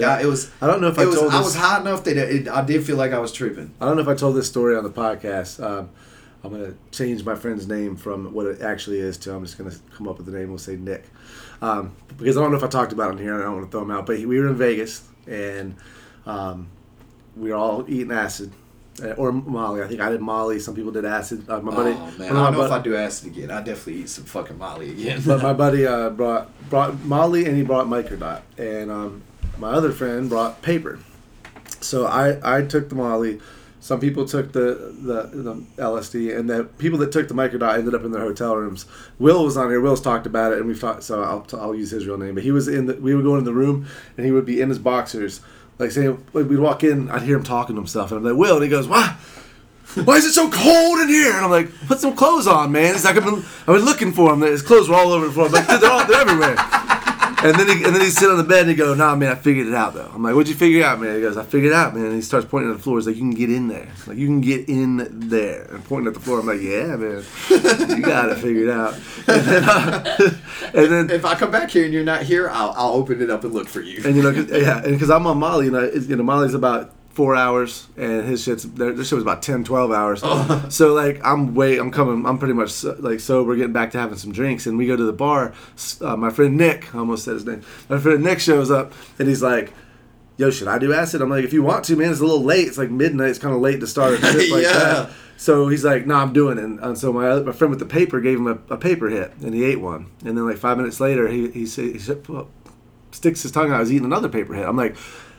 [0.00, 0.50] Yeah, it was.
[0.60, 2.84] I don't know if I was, told I was high enough that it, I did
[2.84, 3.72] feel like I was tripping.
[3.80, 5.62] I don't know if I told this story on the podcast.
[5.62, 5.90] Um,
[6.42, 9.34] I'm gonna change my friend's name from what it actually is to.
[9.34, 10.48] I'm just gonna come up with the name.
[10.50, 11.04] We'll say Nick,
[11.62, 13.32] um, because I don't know if I talked about it here.
[13.34, 14.04] and I don't want to throw him out.
[14.06, 15.74] But he, we were in Vegas and
[16.26, 16.68] um,
[17.36, 18.52] we were all eating acid.
[19.02, 20.60] Uh, or Molly, I think I did Molly.
[20.60, 21.48] Some people did acid.
[21.50, 23.50] Uh, my buddy, oh man, I don't know bu- if I do acid again.
[23.50, 25.20] I definitely eat some fucking Molly again.
[25.26, 29.22] but my buddy uh, brought brought Molly and he brought microdot, and um,
[29.58, 30.98] my other friend brought paper.
[31.80, 33.40] So I I took the Molly.
[33.80, 37.94] Some people took the, the the LSD, and the people that took the microdot ended
[37.94, 38.86] up in their hotel rooms.
[39.18, 39.80] Will was on here.
[39.80, 41.02] Will's talked about it, and we've talked.
[41.02, 42.94] So I'll, I'll use his real name, but he was in the.
[42.94, 43.86] We would go into the room,
[44.16, 45.42] and he would be in his boxers,
[45.78, 48.38] like saying, like, we'd walk in, I'd hear him talking to himself, and I'm like,
[48.38, 49.16] Will, and he goes, why?
[50.02, 51.32] Why is it so cold in here?
[51.32, 52.94] And I'm like, put some clothes on, man.
[52.94, 54.40] He's like, I've been, I've been looking for him.
[54.40, 55.46] His clothes were all over the floor.
[55.46, 56.56] I'm like, they're all, they're everywhere.
[57.44, 59.30] And then he, and then he's sitting on the bed and he go, Nah, man,
[59.30, 60.10] I figured it out though.
[60.12, 61.14] I'm like, What'd you figure out, man?
[61.14, 62.06] He goes, I figured it out, man.
[62.06, 62.98] And he starts pointing at the floor.
[62.98, 63.88] He's like, You can get in there.
[64.06, 65.62] Like you can get in there.
[65.64, 66.40] And pointing at the floor.
[66.40, 67.22] I'm like, Yeah, man,
[67.96, 68.94] you got to figure it figured out.
[69.28, 70.16] And then, uh,
[70.74, 73.30] and then If I come back here and you're not here, I'll, I'll open it
[73.30, 74.02] up and look for you.
[74.04, 76.54] and you know, 'cause- yeah, and because I'm on Molly, and it's, you know, Molly's
[76.54, 80.22] about four hours, and his shit's their, their shit was about 10, 12 hours.
[80.74, 83.92] So like, I'm way, I'm coming, I'm pretty much like so, like sober, getting back
[83.92, 85.52] to having some drinks, and we go to the bar.
[86.00, 87.62] Uh, my friend Nick, I almost said his name.
[87.88, 89.72] My friend Nick shows up, and he's like.
[90.36, 91.22] Yo, should I do acid?
[91.22, 92.66] I'm like, if you want to, man, it's a little late.
[92.66, 93.28] It's like midnight.
[93.28, 94.72] It's kind of late to start a trip like Yeah.
[94.72, 95.10] that.
[95.36, 97.86] So he's like, "No, I'm doing it." And, and so my my friend with the
[97.86, 100.10] paper gave him a, a paper hit, and he ate one.
[100.24, 102.26] And then like five minutes later, he he, he said,
[103.12, 103.78] sticks his tongue out.
[103.78, 104.66] He's eating another paper hit.
[104.66, 104.96] I'm like,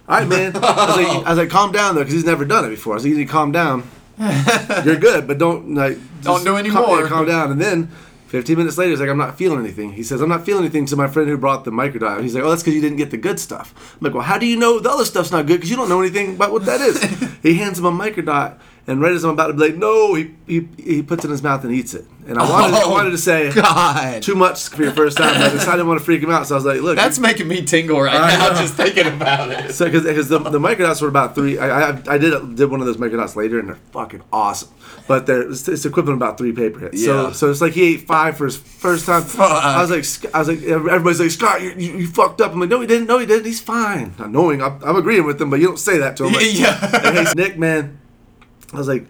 [0.08, 0.56] all right, man.
[0.56, 2.94] I was like, I was like calm down though, because he's never done it before.
[2.94, 3.90] I was like, you need to calm down.
[4.86, 7.52] You're good, but don't like Don't do any calm, yeah, calm down.
[7.52, 7.92] And then
[8.28, 9.94] 15 minutes later, he's like, I'm not feeling anything.
[9.94, 12.22] He says, I'm not feeling anything to my friend who brought the microdot.
[12.22, 13.74] He's like, oh, that's because you didn't get the good stuff.
[13.96, 15.56] I'm like, well, how do you know the other stuff's not good?
[15.56, 17.02] Because you don't know anything about what that is.
[17.44, 20.36] he hands him a microdot, and right as I'm about to be like, no, he,
[20.46, 22.06] he, he puts it in his mouth and eats it.
[22.28, 24.22] And I wanted, I oh, wanted to say, God.
[24.24, 26.32] too much for your first time, but I decided I didn't want to freak him
[26.32, 26.48] out.
[26.48, 28.60] So I was like, look, That's making me tingle right I now know.
[28.62, 29.74] just thinking about it.
[29.74, 31.60] so because the, the microdots were about three.
[31.60, 34.70] I, I, I did did one of those microdots later, and they're fucking awesome.
[35.08, 37.04] But they're it's, it's equivalent to about three paper hits.
[37.04, 37.28] So Yeah.
[37.28, 39.24] so so it's like he ate five for his first time.
[39.38, 42.54] I was like I was like everybody's like Scott, you, you, you fucked up.
[42.54, 43.06] I'm like no, he didn't.
[43.08, 43.46] No, he didn't.
[43.46, 44.16] He's fine.
[44.18, 46.34] Not knowing, I'm, I'm agreeing with him, but you don't say that to him.
[46.34, 47.02] Like, Yeah.
[47.06, 48.00] and he's Nick, man.
[48.74, 49.06] I was like,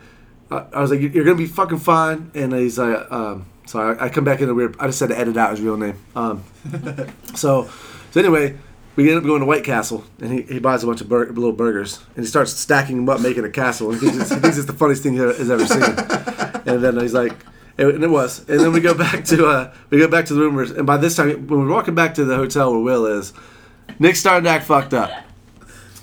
[0.51, 2.31] I I was like, you're gonna be fucking fine.
[2.35, 4.75] And he's like, um, so I, I come back in a weird.
[4.79, 5.97] I just had to edit out his real name.
[6.15, 6.43] Um,
[7.35, 7.69] so,
[8.11, 8.57] so anyway,
[8.95, 11.27] we end up going to White Castle, and he, he buys a bunch of bur-
[11.27, 13.91] little burgers, and he starts stacking them up, making a castle.
[13.91, 15.81] And he thinks it's, he thinks it's the funniest thing he has ever seen.
[16.67, 17.45] And then he's like,
[17.77, 18.39] and it was.
[18.49, 20.97] And then we go back to uh, we go back to the rumors, and by
[20.97, 23.33] this time, when we're walking back to the hotel where Will is,
[23.99, 25.11] Nick's starting to act fucked up.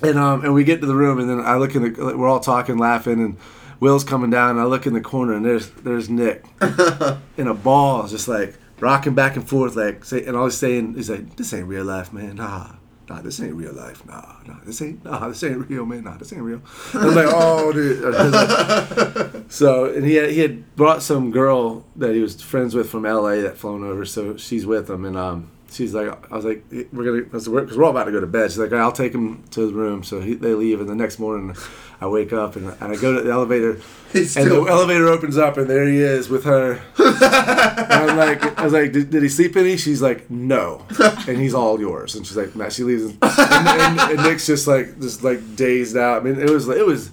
[0.03, 2.17] And um, and we get to the room, and then I look in the.
[2.17, 3.37] We're all talking, laughing, and
[3.79, 4.51] Will's coming down.
[4.51, 6.45] And I look in the corner, and there's there's Nick
[7.37, 10.95] in a ball, just like rocking back and forth, like say, and all he's saying
[10.97, 12.35] is like, "This ain't real life, man.
[12.35, 12.73] Nah,
[13.07, 14.05] nah, this ain't real life.
[14.05, 16.03] Nah, nah, this ain't, nah, this ain't real, man.
[16.03, 16.61] Nah, this ain't real."
[16.93, 22.13] And I'm like, "Oh, dude." so, and he had, he had brought some girl that
[22.13, 25.49] he was friends with from LA that flown over, so she's with him, and um.
[25.73, 26.63] She's like, I was like,
[26.93, 28.51] we're gonna, because we're, 'cause we're all about to go to bed.
[28.51, 30.03] She's like, I'll take him to his room.
[30.03, 31.55] So he, they leave, and the next morning,
[31.99, 33.79] I wake up and, and I go to the elevator,
[34.13, 36.79] He's and still- the elevator opens up, and there he is with her.
[37.83, 39.77] And I was like, I was like, did, did he sleep any?
[39.77, 40.85] She's like, no,
[41.27, 42.15] and he's all yours.
[42.15, 45.97] And she's like, Matt, she leaves, and, and, and Nick's just like, just like dazed
[45.97, 46.21] out.
[46.21, 47.09] I mean, it was, it was.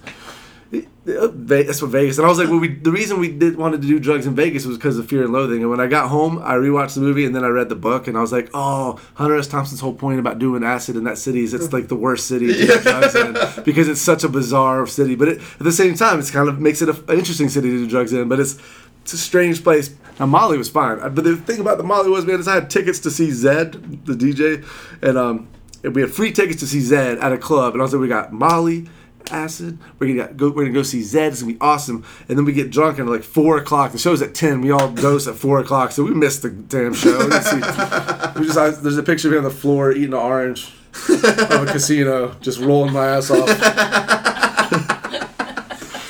[1.03, 3.29] It- it- Ve- That's what Vegas, and I was like, well, we the reason we
[3.29, 5.61] did wanted to do drugs in Vegas was because of Fear and Loathing.
[5.61, 8.07] And when I got home, I rewatched the movie, and then I read the book,
[8.07, 9.47] and I was like, oh, Hunter S.
[9.47, 12.47] Thompson's whole point about doing acid in that city is it's like the worst city
[12.47, 15.15] to do drugs in because it's such a bizarre city.
[15.15, 17.71] But it, at the same time, it's kind of makes it a, an interesting city
[17.71, 18.29] to do drugs in.
[18.29, 18.59] But it's
[19.01, 19.95] it's a strange place.
[20.19, 22.69] Now Molly was fine, but the thing about the Molly was, man, is I had
[22.69, 24.63] tickets to see Zedd, the DJ,
[25.01, 25.47] and um,
[25.83, 28.01] and we had free tickets to see Zedd at a club, and I was like,
[28.01, 28.87] we got Molly.
[29.31, 29.77] Acid.
[29.99, 30.49] We're gonna go.
[30.49, 31.29] We're gonna go see Zedd.
[31.29, 32.05] It's gonna be awesome.
[32.27, 33.91] And then we get drunk and like four o'clock.
[33.91, 34.61] The show's at ten.
[34.61, 37.17] We all dose at four o'clock, so we missed the damn show.
[37.25, 37.29] We,
[38.47, 40.73] just there's a picture of me on the floor eating an orange
[41.09, 43.47] of a casino, just rolling my ass off.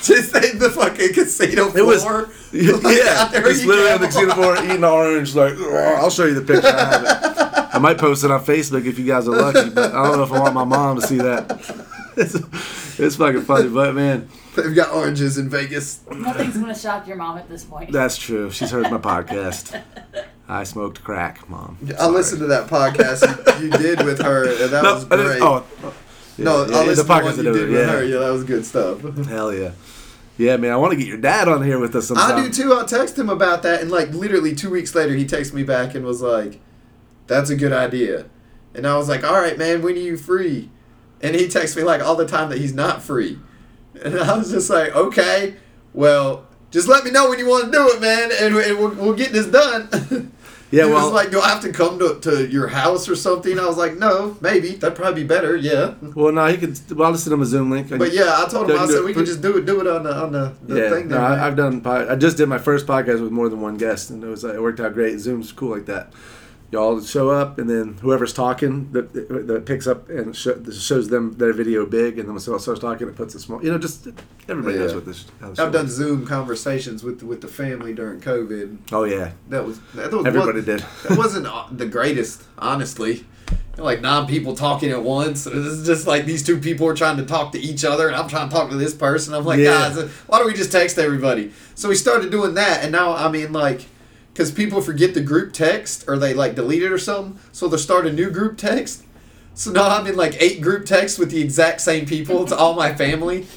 [0.03, 1.80] Just in the fucking casino floor.
[1.80, 2.03] It was
[2.84, 5.36] Like, yeah, there just literally on the casino floor eating orange.
[5.36, 6.67] Like "Oh, I'll show you the picture.
[6.67, 7.76] I, have it.
[7.76, 10.24] I might post it on Facebook if you guys are lucky, but I don't know
[10.24, 11.47] if I want my mom to see that.
[13.02, 16.02] It's, it's fucking funny, but man, They've got oranges in Vegas.
[16.12, 17.91] Nothing's gonna shock your mom at this point.
[17.91, 18.52] that's true.
[18.52, 19.82] She's heard my podcast.
[20.49, 21.78] I smoked crack, mom.
[21.97, 25.10] I listened to that podcast you, you did with her, and that No, was I
[25.16, 25.41] didn't- great.
[25.41, 25.66] oh,
[26.38, 27.86] no, yeah, I yeah, listened the to podcast one you I did did, with yeah.
[27.93, 28.04] her.
[28.04, 29.02] Yeah, that was good stuff.
[29.28, 29.72] hell yeah,
[30.38, 30.72] yeah, man.
[30.72, 32.38] I want to get your dad on here with us sometime.
[32.38, 32.74] I do too.
[32.74, 35.95] I'll text him about that, and like literally two weeks later, he texted me back
[35.95, 36.60] and was like,
[37.28, 38.26] "That's a good idea."
[38.76, 39.82] And I was like, "All right, man.
[39.82, 40.70] When are you free?"
[41.24, 43.38] And he texts me like all the time that he's not free,
[44.03, 45.55] and I was just like, "Okay,
[45.93, 48.91] well." Just let me know when you want to do it, man, and, and we'll,
[48.91, 49.89] we'll get this done.
[50.72, 53.15] Yeah, he well- was like, "Do I have to come to, to your house or
[53.17, 56.80] something?" I was like, "No, maybe that'd probably be better." Yeah, Well, no, he could.
[56.97, 57.89] Well, I'll just send him a Zoom link.
[57.89, 60.03] but yeah, I told him I said we could just do it, do it on
[60.03, 61.09] the on the, the yeah, thing.
[61.09, 61.39] no, There, man.
[61.39, 61.86] I, I've done.
[61.86, 64.53] I just did my first podcast with more than one guest, and it was uh,
[64.53, 65.19] it worked out great.
[65.19, 66.13] Zoom's cool like that.
[66.72, 70.47] Y'all show up, and then whoever's talking that that picks up and sh-
[70.80, 73.61] shows them their video big, and then when someone starts talking, it puts it small.
[73.61, 74.07] You know, just
[74.47, 74.95] everybody knows Yeah.
[74.95, 75.26] what this.
[75.41, 75.91] How I've done works.
[75.91, 78.78] Zoom conversations with with the family during COVID.
[78.93, 80.80] Oh yeah, That was that was everybody was, did.
[81.09, 81.47] That wasn't
[81.78, 83.26] the greatest, honestly.
[83.78, 85.47] like nine people talking at once.
[85.47, 88.30] It's just like these two people are trying to talk to each other, and I'm
[88.30, 89.34] trying to talk to this person.
[89.34, 89.89] I'm like, Yeah.
[89.93, 91.51] guys, why don't we just text everybody?
[91.76, 93.88] So we started doing that, and now I mean, like,
[94.34, 97.80] because people forget the group text or they like delete it or something, so they'll
[97.80, 99.04] start a new group text.
[99.54, 102.44] So now I'm in like eight group texts with the exact same people.
[102.44, 103.48] It's all my family.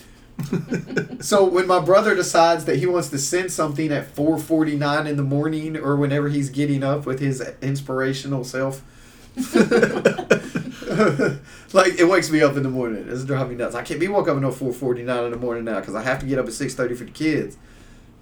[1.21, 5.23] so when my brother decides that he wants to send something at 4:49 in the
[5.23, 8.83] morning or whenever he's getting up with his inspirational self,
[11.73, 13.07] like it wakes me up in the morning.
[13.09, 13.77] It's driving me nuts.
[13.77, 16.27] I can't be woke up until 4:49 in the morning now because I have to
[16.27, 17.57] get up at 6:30 for the kids.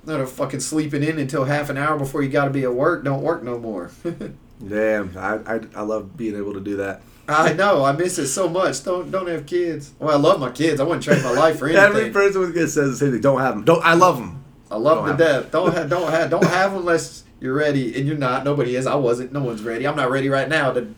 [0.05, 2.75] Not a fucking sleeping in until half an hour before you got to be at
[2.75, 3.05] work.
[3.05, 3.91] Don't work no more.
[4.69, 7.03] Damn, I, I I love being able to do that.
[7.29, 7.85] I know.
[7.85, 8.83] I miss it so much.
[8.85, 9.93] Don't don't have kids.
[9.99, 10.81] Well, I love my kids.
[10.81, 11.85] I wouldn't trade my life for anything.
[11.85, 13.21] Every person with kids says the same thing.
[13.21, 13.65] Don't have them.
[13.65, 13.85] Don't.
[13.85, 14.45] I love them.
[14.71, 15.51] I love them to death.
[15.51, 18.45] Don't have don't have don't have them unless you're ready, and you're not.
[18.45, 18.87] Nobody is.
[18.87, 19.33] I wasn't.
[19.33, 19.87] No one's ready.
[19.87, 20.95] I'm not ready right now to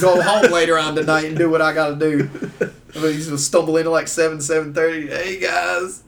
[0.00, 2.30] go home later on tonight and do what I got to do.
[2.94, 5.08] I mean, he's gonna stumble into like seven seven thirty.
[5.08, 6.02] Hey guys,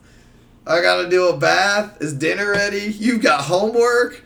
[0.65, 2.01] I got to do a bath.
[2.01, 2.93] Is dinner ready?
[2.97, 4.23] You've got homework.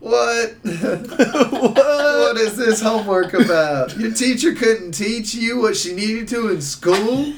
[0.00, 0.54] What?
[0.62, 3.96] what is this homework about?
[3.96, 7.34] Your teacher couldn't teach you what she needed to in school?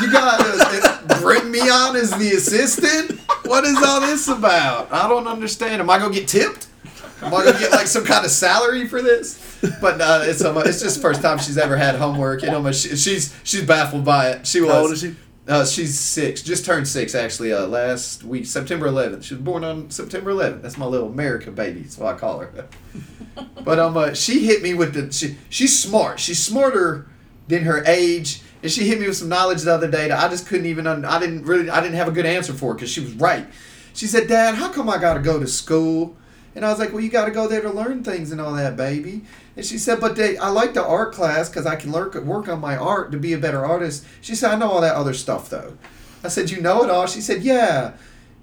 [0.00, 3.20] You gotta bring me on as the assistant?
[3.44, 4.92] What is all this about?
[4.92, 5.82] I don't understand.
[5.82, 6.68] Am I gonna get tipped?
[7.20, 9.58] Am I gonna get like some kind of salary for this?
[9.80, 12.42] But uh, it's um, it's just the first time she's ever had homework.
[12.42, 14.46] You know, she's she's baffled by it.
[14.46, 14.70] She was.
[14.70, 15.16] How old is she?
[15.48, 16.42] Uh, she's six.
[16.42, 17.52] Just turned six actually.
[17.52, 19.24] Uh, last week, September 11th.
[19.24, 20.60] She was born on September 11th.
[20.60, 21.80] That's my little America baby.
[21.80, 22.68] That's what I call her.
[23.64, 25.10] but um, uh, she hit me with the.
[25.10, 26.20] She, she's smart.
[26.20, 27.08] She's smarter
[27.48, 28.42] than her age.
[28.62, 30.86] And she hit me with some knowledge the other day that I just couldn't even.
[30.86, 31.70] Un- I didn't really.
[31.70, 33.46] I didn't have a good answer for because she was right.
[33.94, 36.16] She said, "Dad, how come I got to go to school?"
[36.54, 38.52] And I was like, "Well, you got to go there to learn things and all
[38.54, 39.22] that, baby."
[39.58, 42.46] And she said, "But they, I like the art class because I can learn, work
[42.46, 45.12] on my art to be a better artist." She said, "I know all that other
[45.12, 45.76] stuff though."
[46.22, 47.94] I said, "You know it all?" She said, "Yeah."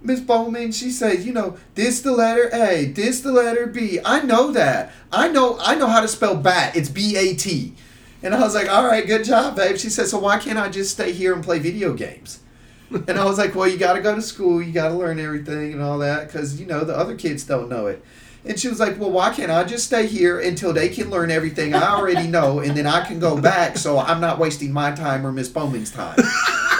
[0.01, 3.97] Miss Bowman, she said, "You know, this the letter A, this the letter B.
[4.03, 4.91] I know that.
[5.09, 5.57] I know.
[5.61, 6.75] I know how to spell bat.
[6.75, 7.75] It's B A T."
[8.21, 10.67] And I was like, "All right, good job, babe." She said, "So why can't I
[10.67, 12.39] just stay here and play video games?"
[12.91, 14.61] and I was like, "Well, you got to go to school.
[14.61, 17.69] You got to learn everything and all that because you know the other kids don't
[17.69, 18.03] know it."
[18.45, 21.31] And she was like, "Well, why can't I just stay here until they can learn
[21.31, 24.91] everything I already know, and then I can go back, so I'm not wasting my
[24.91, 26.17] time or Miss Bowman's time?"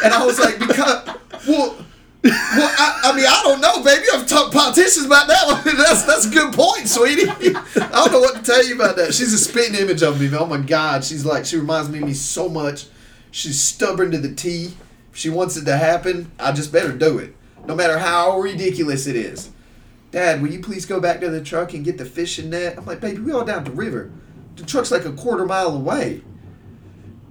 [0.03, 1.09] And I was like, "Because,
[1.47, 1.75] well."
[2.23, 4.05] Well, I, I mean, I don't know, baby.
[4.11, 5.61] I've talked politicians about that one.
[5.77, 7.29] That's that's a good point, sweetie.
[7.29, 9.13] I don't know what to tell you about that.
[9.13, 10.35] She's a spitting image of me.
[10.35, 12.87] Oh my God, she's like she reminds me of me so much.
[13.29, 14.73] She's stubborn to the T.
[15.11, 17.35] If she wants it to happen, I just better do it,
[17.67, 19.51] no matter how ridiculous it is.
[20.15, 22.77] Dad, will you please go back to the truck and get the fishing net?
[22.77, 24.13] I'm like, baby, we all down the river.
[24.55, 26.21] The truck's like a quarter mile away.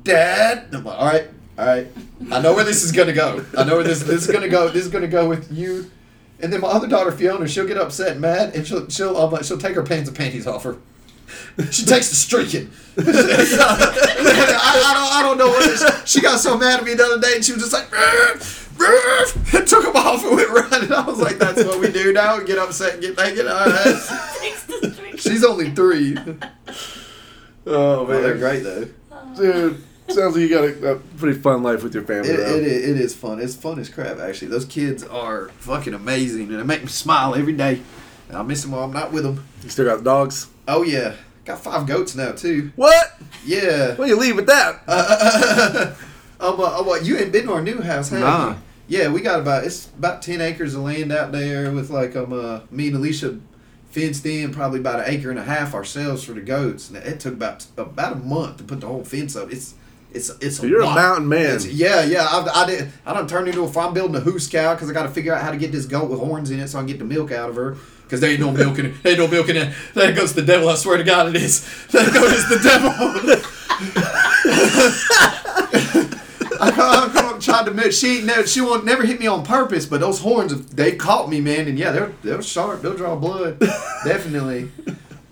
[0.02, 1.86] Dad, I'm like, all right, all right.
[2.30, 3.42] I know where this is gonna go.
[3.56, 4.68] I know where this this is gonna go.
[4.68, 5.90] This is gonna go with you.
[6.42, 9.42] And then my other daughter Fiona, she'll get upset and mad, and she'll she'll um,
[9.42, 10.76] she'll take her pants and panties off her.
[11.70, 12.70] She takes the streaking.
[12.98, 15.84] I, I don't I don't know what it is.
[16.04, 17.90] She got so mad at me the other day, and she was just like.
[17.90, 20.92] "Ruff, ruff," and took him off and went running.
[20.92, 22.38] I was like, "That's what we do now.
[22.40, 25.14] Get upset and get naked." All right.
[25.18, 26.16] She's only three.
[27.66, 28.88] Oh Well, they're great though.
[29.36, 29.82] dude.
[30.08, 32.28] Sounds like you got a, a pretty fun life with your family.
[32.28, 32.42] It, though.
[32.56, 33.40] it, is- it is fun.
[33.40, 34.48] It's fun as crap, actually.
[34.48, 37.80] Those kids are fucking amazing, and they make me smile every day.
[38.28, 39.46] And I miss them while I'm not with them.
[39.62, 40.48] You still got dogs?
[40.68, 41.14] Oh, yeah.
[41.46, 42.70] Got five goats now, too.
[42.76, 43.18] What?
[43.46, 43.94] Yeah.
[43.96, 44.82] What do you leave with that?
[44.86, 45.94] uh,
[46.44, 48.48] oh, what, you ain't been to our new house, have Nah.
[48.50, 48.56] you?
[48.86, 52.32] Yeah, we got about, it's about 10 acres of land out there with, like, um,
[52.32, 53.38] uh, me and Alicia
[53.90, 56.88] fenced in probably about an acre and a half ourselves for the goats.
[56.90, 59.50] And it took about about a month to put the whole fence up.
[59.52, 59.74] It's
[60.12, 61.44] it's it's So you're a mountain man.
[61.56, 62.24] It's- yeah, yeah.
[62.28, 62.90] I, I did.
[63.06, 63.78] I don't turn into a.
[63.80, 65.86] I'm building a hoose cow because I got to figure out how to get this
[65.86, 67.76] goat with horns in it so I can get the milk out of her.
[68.02, 68.94] Because there ain't no milk in it.
[69.02, 69.72] There ain't no milk in it.
[69.94, 70.68] There goes the devil.
[70.68, 71.64] I swear to God, it is.
[71.92, 72.90] There goes the devil.
[76.70, 77.92] I I tried to.
[77.92, 78.46] She ain't never.
[78.46, 79.86] She won't never hit me on purpose.
[79.86, 81.68] But those horns, they caught me, man.
[81.68, 82.82] And yeah, they're they're sharp.
[82.82, 83.58] They'll draw blood.
[84.04, 84.70] Definitely.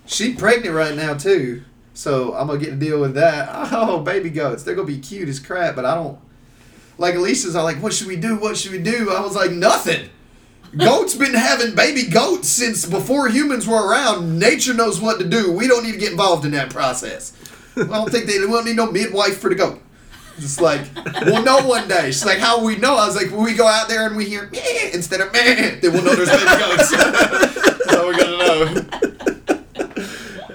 [0.06, 1.62] She pregnant right now too.
[1.94, 3.48] So I'm gonna get to deal with that.
[3.72, 4.62] Oh, baby goats.
[4.62, 6.18] They're gonna be cute as crap, but I don't
[6.98, 8.36] like Alicia's all like, what should we do?
[8.36, 9.10] What should we do?
[9.10, 10.08] I was like, nothing.
[10.76, 14.38] Goats been having baby goats since before humans were around.
[14.38, 15.52] Nature knows what to do.
[15.52, 17.34] We don't need to get involved in that process.
[17.76, 19.82] I don't think they, we don't need no midwife for the goat.
[20.38, 20.82] It's like,
[21.24, 22.06] we'll know one day.
[22.06, 22.96] She's like, how will we know?
[22.96, 25.78] I was like, when we go out there and we hear meh instead of meh,
[25.80, 26.90] then we'll know there's baby goats.
[26.96, 29.02] That's how we're gonna know.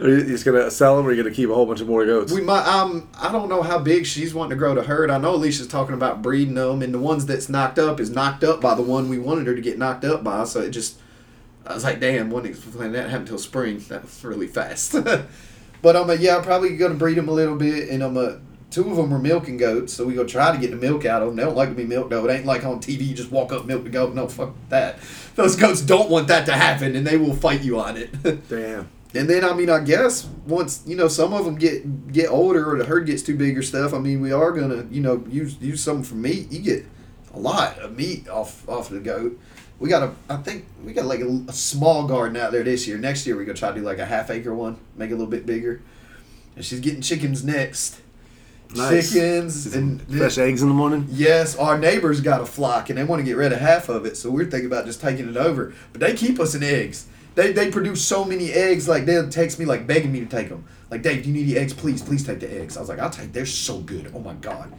[0.01, 1.87] Are you just gonna sell them, or are you gonna keep a whole bunch of
[1.87, 2.31] more goats?
[2.31, 2.65] We might.
[2.65, 5.09] Um, I don't know how big she's wanting to grow to herd.
[5.09, 8.43] I know Alicia's talking about breeding them, and the ones that's knocked up is knocked
[8.43, 10.43] up by the one we wanted her to get knocked up by.
[10.45, 10.99] So it just,
[11.65, 14.91] I was like, damn, when when that happened until spring, that was really fast.
[15.81, 18.46] but I'm um, yeah, I'm probably gonna breed them a little bit, and I'm um,
[18.69, 21.21] two of them are milking goats, so we gonna try to get the milk out
[21.21, 21.35] of them.
[21.37, 22.27] They don't like to be milked though.
[22.27, 24.13] It ain't like on TV, you just walk up, milk the goat.
[24.13, 24.99] No, fuck that.
[25.35, 28.11] Those goats don't want that to happen, and they will fight you on it.
[28.49, 28.89] Damn.
[29.13, 32.69] And then I mean I guess once you know some of them get get older
[32.69, 33.93] or the herd gets too big or stuff.
[33.93, 36.51] I mean we are gonna you know use use some for meat.
[36.51, 36.85] You get
[37.33, 39.39] a lot of meat off off the goat.
[39.79, 42.85] We got a I think we got like a, a small garden out there this
[42.85, 42.97] year.
[42.97, 45.15] Next year we gonna try to do like a half acre one, make it a
[45.15, 45.81] little bit bigger.
[46.55, 48.01] And she's getting chickens next.
[48.75, 49.13] Nice.
[49.13, 51.07] Chickens and Fresh eggs in the morning.
[51.09, 54.05] Yes, our neighbors got a flock and they want to get rid of half of
[54.05, 55.73] it, so we're thinking about just taking it over.
[55.91, 57.07] But they keep us in eggs.
[57.35, 60.49] They, they produce so many eggs, like they'll text me like begging me to take
[60.49, 60.65] them.
[60.89, 61.73] Like, Dave, do you need the eggs?
[61.73, 62.77] Please, please take the eggs.
[62.77, 63.31] I was like, I'll take.
[63.31, 64.11] They're so good.
[64.15, 64.73] Oh my god.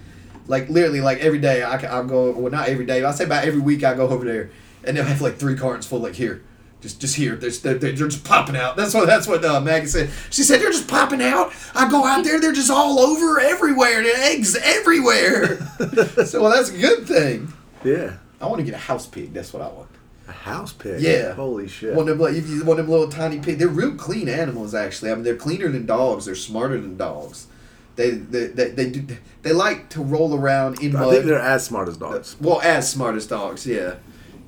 [0.48, 2.32] Like literally, like every day I I'll go.
[2.32, 3.04] Well, not every day.
[3.04, 4.50] I say about every week I go over there,
[4.82, 6.00] and they'll have like three cartons full.
[6.00, 6.42] Like here,
[6.80, 7.36] just just here.
[7.36, 8.76] They're, they're, they're just popping out.
[8.76, 10.10] That's what that's what uh, Maggie said.
[10.30, 11.52] She said they're just popping out.
[11.74, 14.02] I go out there, they're just all over everywhere.
[14.02, 15.56] The eggs everywhere.
[16.26, 17.52] so well, that's a good thing.
[17.84, 18.14] Yeah.
[18.40, 19.32] I want to get a house pig.
[19.32, 19.88] That's what I want.
[20.28, 21.00] A house pig.
[21.00, 21.32] Yeah.
[21.32, 21.94] Holy shit.
[21.94, 23.58] One of them, like, if you, one of them little tiny pig.
[23.58, 25.10] They're real clean animals, actually.
[25.10, 26.26] I mean, they're cleaner than dogs.
[26.26, 27.46] They're smarter than dogs.
[27.96, 31.66] They they, they, they do they like to roll around in I think they're as
[31.66, 32.36] smart as dogs.
[32.40, 33.96] Well, as smart as dogs, yeah.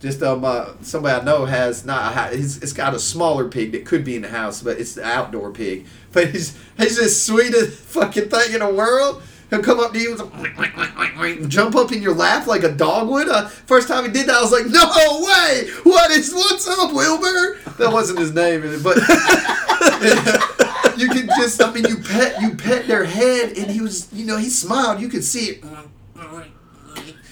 [0.01, 2.33] Just um, uh, somebody I know has not.
[2.33, 5.53] It's, got a smaller pig that could be in the house, but it's the outdoor
[5.53, 5.87] pig.
[6.13, 9.23] But he's he's the sweetest fucking thing in the world.
[9.49, 13.29] He'll come up to you and jump up in your lap like a dog would.
[13.29, 15.71] Uh, first time he did that, I was like, "No way!
[15.85, 18.97] What is what's up, Wilbur?" That wasn't his name, but
[20.99, 21.63] you could just.
[21.63, 25.01] I mean, you pet you pet their head, and he was, you know, he smiled.
[25.01, 25.65] You could see it.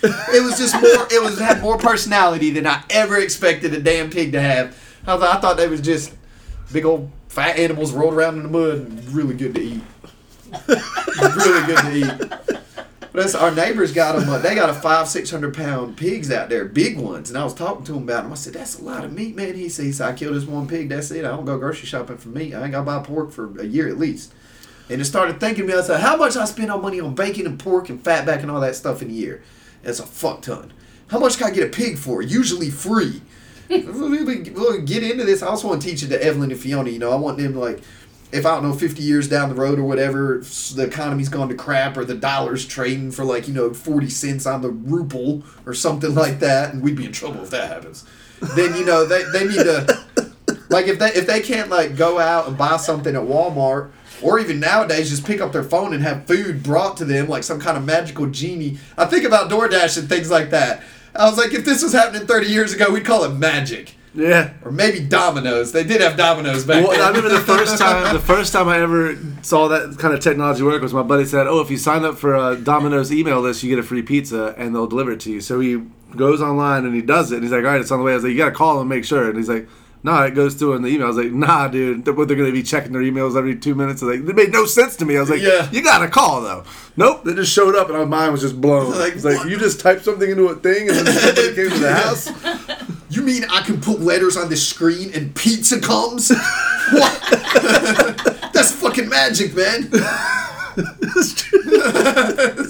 [0.02, 1.06] It was just more.
[1.10, 4.76] It was had more personality than I ever expected a damn pig to have.
[5.02, 6.14] I thought, I thought they was just
[6.72, 9.82] big old fat animals rolled around in the mud, and really good to eat.
[10.68, 12.58] really good to eat.
[13.10, 14.42] But that's, our neighbors got them.
[14.42, 17.30] They got a five, six hundred pound pigs out there, big ones.
[17.30, 18.32] And I was talking to him about them.
[18.32, 20.90] I said, "That's a lot of meat, man." He said, "I killed this one pig.
[20.90, 21.24] That's it.
[21.24, 22.54] I don't go grocery shopping for meat.
[22.54, 24.32] I ain't got to buy pork for a year at least."
[24.90, 25.78] And it started thinking to me.
[25.78, 28.50] I said, "How much I spend on money on bacon and pork and fatback and
[28.50, 29.42] all that stuff in a year?
[29.88, 30.70] That's a fuck ton.
[31.06, 32.20] How much can I get a pig for?
[32.20, 33.22] Usually free."
[33.70, 35.42] we'll get into this.
[35.42, 36.90] I also want to teach it to Evelyn and Fiona.
[36.90, 37.80] You know, I want them like,
[38.32, 40.42] if I don't know, fifty years down the road or whatever,
[40.74, 44.44] the economy's gone to crap or the dollar's trading for like you know forty cents
[44.44, 48.04] on the ruble or something like that, and we'd be in trouble if that happens.
[48.54, 50.04] Then you know they, they need to
[50.68, 53.90] like if they if they can't like go out and buy something at Walmart
[54.22, 57.44] or even nowadays just pick up their phone and have food brought to them like
[57.44, 58.78] some kind of magical genie.
[58.96, 60.82] I think about DoorDash and things like that.
[61.14, 63.94] I was like, if this was happening 30 years ago, we'd call it magic.
[64.14, 64.54] Yeah.
[64.64, 65.72] Or maybe Domino's.
[65.72, 67.00] They did have Domino's back Well, then.
[67.02, 70.62] I remember the first time the first time I ever saw that kind of technology
[70.62, 73.62] work was my buddy said, "Oh, if you sign up for a Domino's email list,
[73.62, 75.82] you get a free pizza and they'll deliver it to you." So he
[76.16, 77.36] goes online and he does it.
[77.36, 78.54] And he's like, "All right, it's on the way." I was like, "You got to
[78.54, 79.68] call and make sure." And he's like,
[80.02, 82.46] "Nah, it goes through in the email." I was like, "Nah, dude, they're, they're going
[82.46, 85.16] to be checking their emails every two minutes." Like, it made no sense to me.
[85.16, 85.70] I was like, Yeah.
[85.70, 86.64] you got a call though."
[86.96, 88.90] Nope, they just showed up and my mind was just blown.
[88.90, 91.78] Like, it's like you just typed something into a thing and then somebody came to
[91.78, 92.30] the house.
[93.10, 96.28] You mean I can put letters on the screen and pizza comes?
[96.92, 98.50] what?
[98.52, 99.88] That's fucking magic, man.
[99.90, 101.42] That's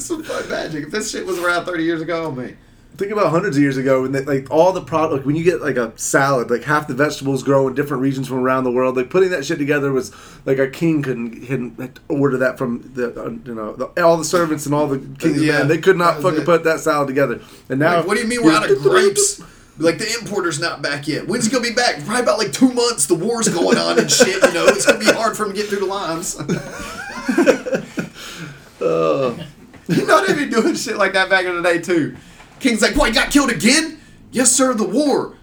[0.04, 0.84] some fucking magic.
[0.84, 2.56] If this shit was around 30 years ago, oh man.
[2.98, 5.44] Think about hundreds of years ago when they, like all the product like, when you
[5.44, 8.72] get like a salad, like half the vegetables grow in different regions from around the
[8.72, 8.96] world.
[8.96, 10.12] Like putting that shit together was
[10.44, 14.24] like a king couldn't, couldn't order that from the uh, you know the, all the
[14.24, 15.40] servants and all the kings.
[15.40, 16.44] Yeah, Yeah, they could not fucking it.
[16.44, 17.40] put that salad together.
[17.68, 19.40] And now, Like, what do you mean we're out of grapes?
[19.78, 21.28] Like the importer's not back yet.
[21.28, 22.04] When's he gonna be back?
[22.04, 23.06] Probably about like two months.
[23.06, 24.42] The war's going on and shit.
[24.42, 26.36] You know, it's gonna be hard for him to get through the lines.
[29.88, 32.16] you know they be doing shit like that back in the day too.
[32.60, 33.08] King's like, "What?
[33.08, 33.98] You got killed again?"
[34.32, 34.74] Yes, sir.
[34.74, 35.34] The war.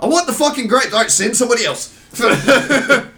[0.00, 0.92] I want the fucking grapes.
[0.92, 1.96] All right, send somebody else.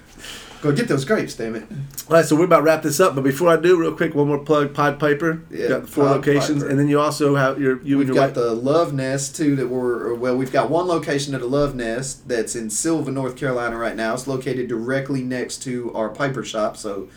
[0.60, 1.64] Go get those grapes, damn it.
[2.08, 4.14] All right, so we're about to wrap this up, but before I do, real quick,
[4.14, 5.42] one more plug: Pied Piper.
[5.50, 6.70] Yeah, you got the four Pod locations, Piper.
[6.70, 8.46] and then you also have your you We've and your got wife.
[8.46, 9.56] the Love Nest too.
[9.56, 13.10] That we're uh, well, we've got one location at the Love Nest that's in Sylva,
[13.10, 14.14] North Carolina, right now.
[14.14, 16.78] It's located directly next to our Piper shop.
[16.78, 17.08] So,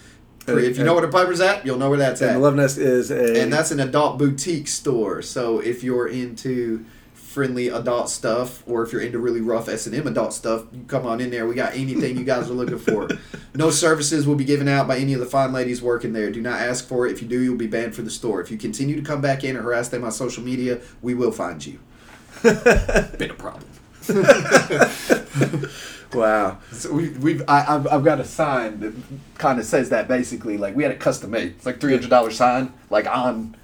[0.47, 2.33] And- if you know where the Piper's at, you'll know where that's and at.
[2.35, 5.21] the Love Nest is a and that's an adult boutique store.
[5.21, 9.93] So if you're into friendly adult stuff, or if you're into really rough S and
[9.95, 11.45] M adult stuff, you come on in there.
[11.45, 13.07] We got anything you guys are looking for.
[13.55, 16.29] No services will be given out by any of the fine ladies working there.
[16.29, 17.13] Do not ask for it.
[17.13, 18.39] If you do, you'll be banned for the store.
[18.39, 21.31] If you continue to come back in and harass them on social media, we will
[21.31, 21.79] find you.
[22.43, 23.63] Been a problem.
[26.13, 26.59] Wow.
[26.71, 28.93] So we, we've I, I've, I've got a sign that
[29.37, 31.47] kind of says that basically like we had a custom made.
[31.57, 33.55] It's like three hundred dollar sign like on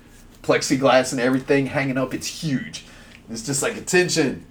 [0.42, 2.14] plexiglass and everything hanging up.
[2.14, 2.86] It's huge.
[3.30, 4.46] It's just like attention,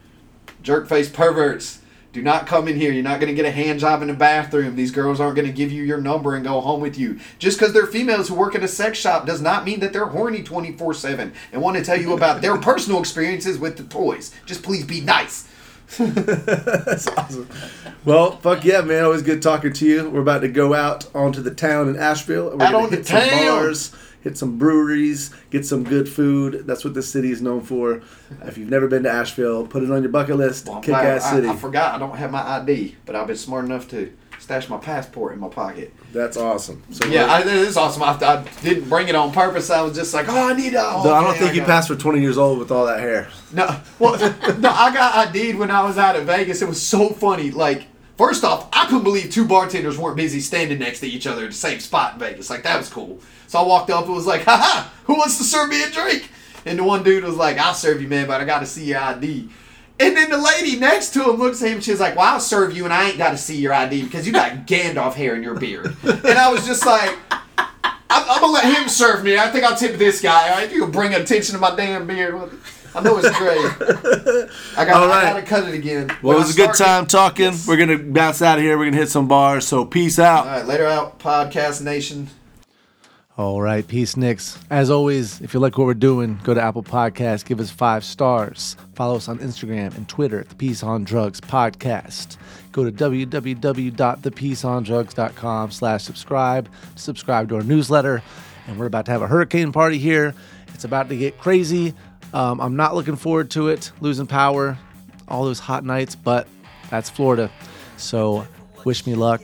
[0.62, 1.80] jerk face perverts.
[2.12, 2.92] Do not come in here.
[2.92, 4.76] You're not going to get a hand job in the bathroom.
[4.76, 7.18] These girls aren't going to give you your number and go home with you.
[7.38, 10.06] Just because they're females who work in a sex shop does not mean that they're
[10.06, 14.34] horny 24 7 and want to tell you about their personal experiences with the toys.
[14.44, 15.48] Just please be nice.
[15.98, 17.48] That's awesome.
[18.04, 19.04] Well, fuck yeah, man.
[19.04, 20.08] Always good talking to you.
[20.10, 22.56] We're about to go out onto the town in Asheville.
[22.56, 23.46] We're Out on the hit some town.
[23.46, 26.64] bars, hit some breweries, get some good food.
[26.66, 28.02] That's what this city is known for.
[28.42, 30.66] If you've never been to Asheville, put it on your bucket list.
[30.68, 31.48] Well, Kick ass I- city.
[31.48, 34.78] I, forgot I don't have my ID, but I've been smart enough to stash my
[34.78, 35.94] passport in my pocket.
[36.12, 36.82] That's awesome.
[36.90, 38.02] So Yeah, we're- I, it is awesome.
[38.02, 39.70] I, I didn't bring it on purpose.
[39.70, 40.82] I was just like, oh, I need a.
[40.84, 42.86] Oh, Though I don't okay, think you got passed for 20 years old with all
[42.86, 43.28] that hair.
[43.52, 44.18] No, well,
[44.58, 46.60] no, I got ID'd when I was out at Vegas.
[46.62, 47.50] It was so funny.
[47.50, 47.86] Like,
[48.18, 51.50] first off, I couldn't believe two bartenders weren't busy standing next to each other at
[51.50, 52.50] the same spot in Vegas.
[52.50, 53.20] Like, that was cool.
[53.46, 56.30] So I walked up and was like, haha, who wants to serve me a drink?
[56.64, 58.84] And the one dude was like, I'll serve you, man, but I got to see
[58.84, 59.48] your ID.
[60.00, 61.80] And then the lady next to him looks at him.
[61.80, 64.26] She's like, "Well, I'll serve you, and I ain't got to see your ID because
[64.26, 67.68] you got Gandalf hair in your beard." And I was just like, "I'm,
[68.10, 69.38] I'm gonna let him serve me.
[69.38, 70.50] I think I'll tip this guy.
[70.50, 72.50] All right, you can bring attention to my damn beard.
[72.94, 74.50] I know it's great.
[74.76, 75.24] I got, All right.
[75.24, 76.08] I gotta cut it again.
[76.20, 77.54] Well, When it I was a good time talking.
[77.66, 78.76] We're going to bounce out of here.
[78.76, 79.66] We're going to hit some bars.
[79.66, 80.46] So peace out.
[80.46, 82.28] All right, later out, podcast nation.
[83.38, 84.58] All right, peace, Nicks.
[84.68, 88.04] As always, if you like what we're doing, go to Apple Podcasts, give us five
[88.04, 88.76] stars.
[88.94, 92.36] Follow us on Instagram and Twitter at the Peace on Drugs Podcast.
[92.72, 96.68] Go to www.thepeaceondrugs.com slash subscribe.
[96.94, 98.22] Subscribe to our newsletter.
[98.66, 100.34] And we're about to have a hurricane party here.
[100.74, 101.94] It's about to get crazy.
[102.34, 104.76] Um, I'm not looking forward to it, losing power,
[105.26, 106.46] all those hot nights, but
[106.90, 107.50] that's Florida.
[107.96, 108.46] So
[108.84, 109.40] wish me luck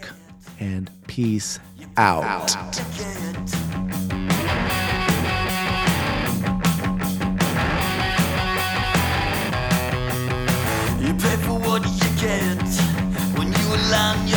[0.60, 1.58] and peace
[1.96, 2.54] out.
[2.98, 3.57] You
[13.90, 14.27] when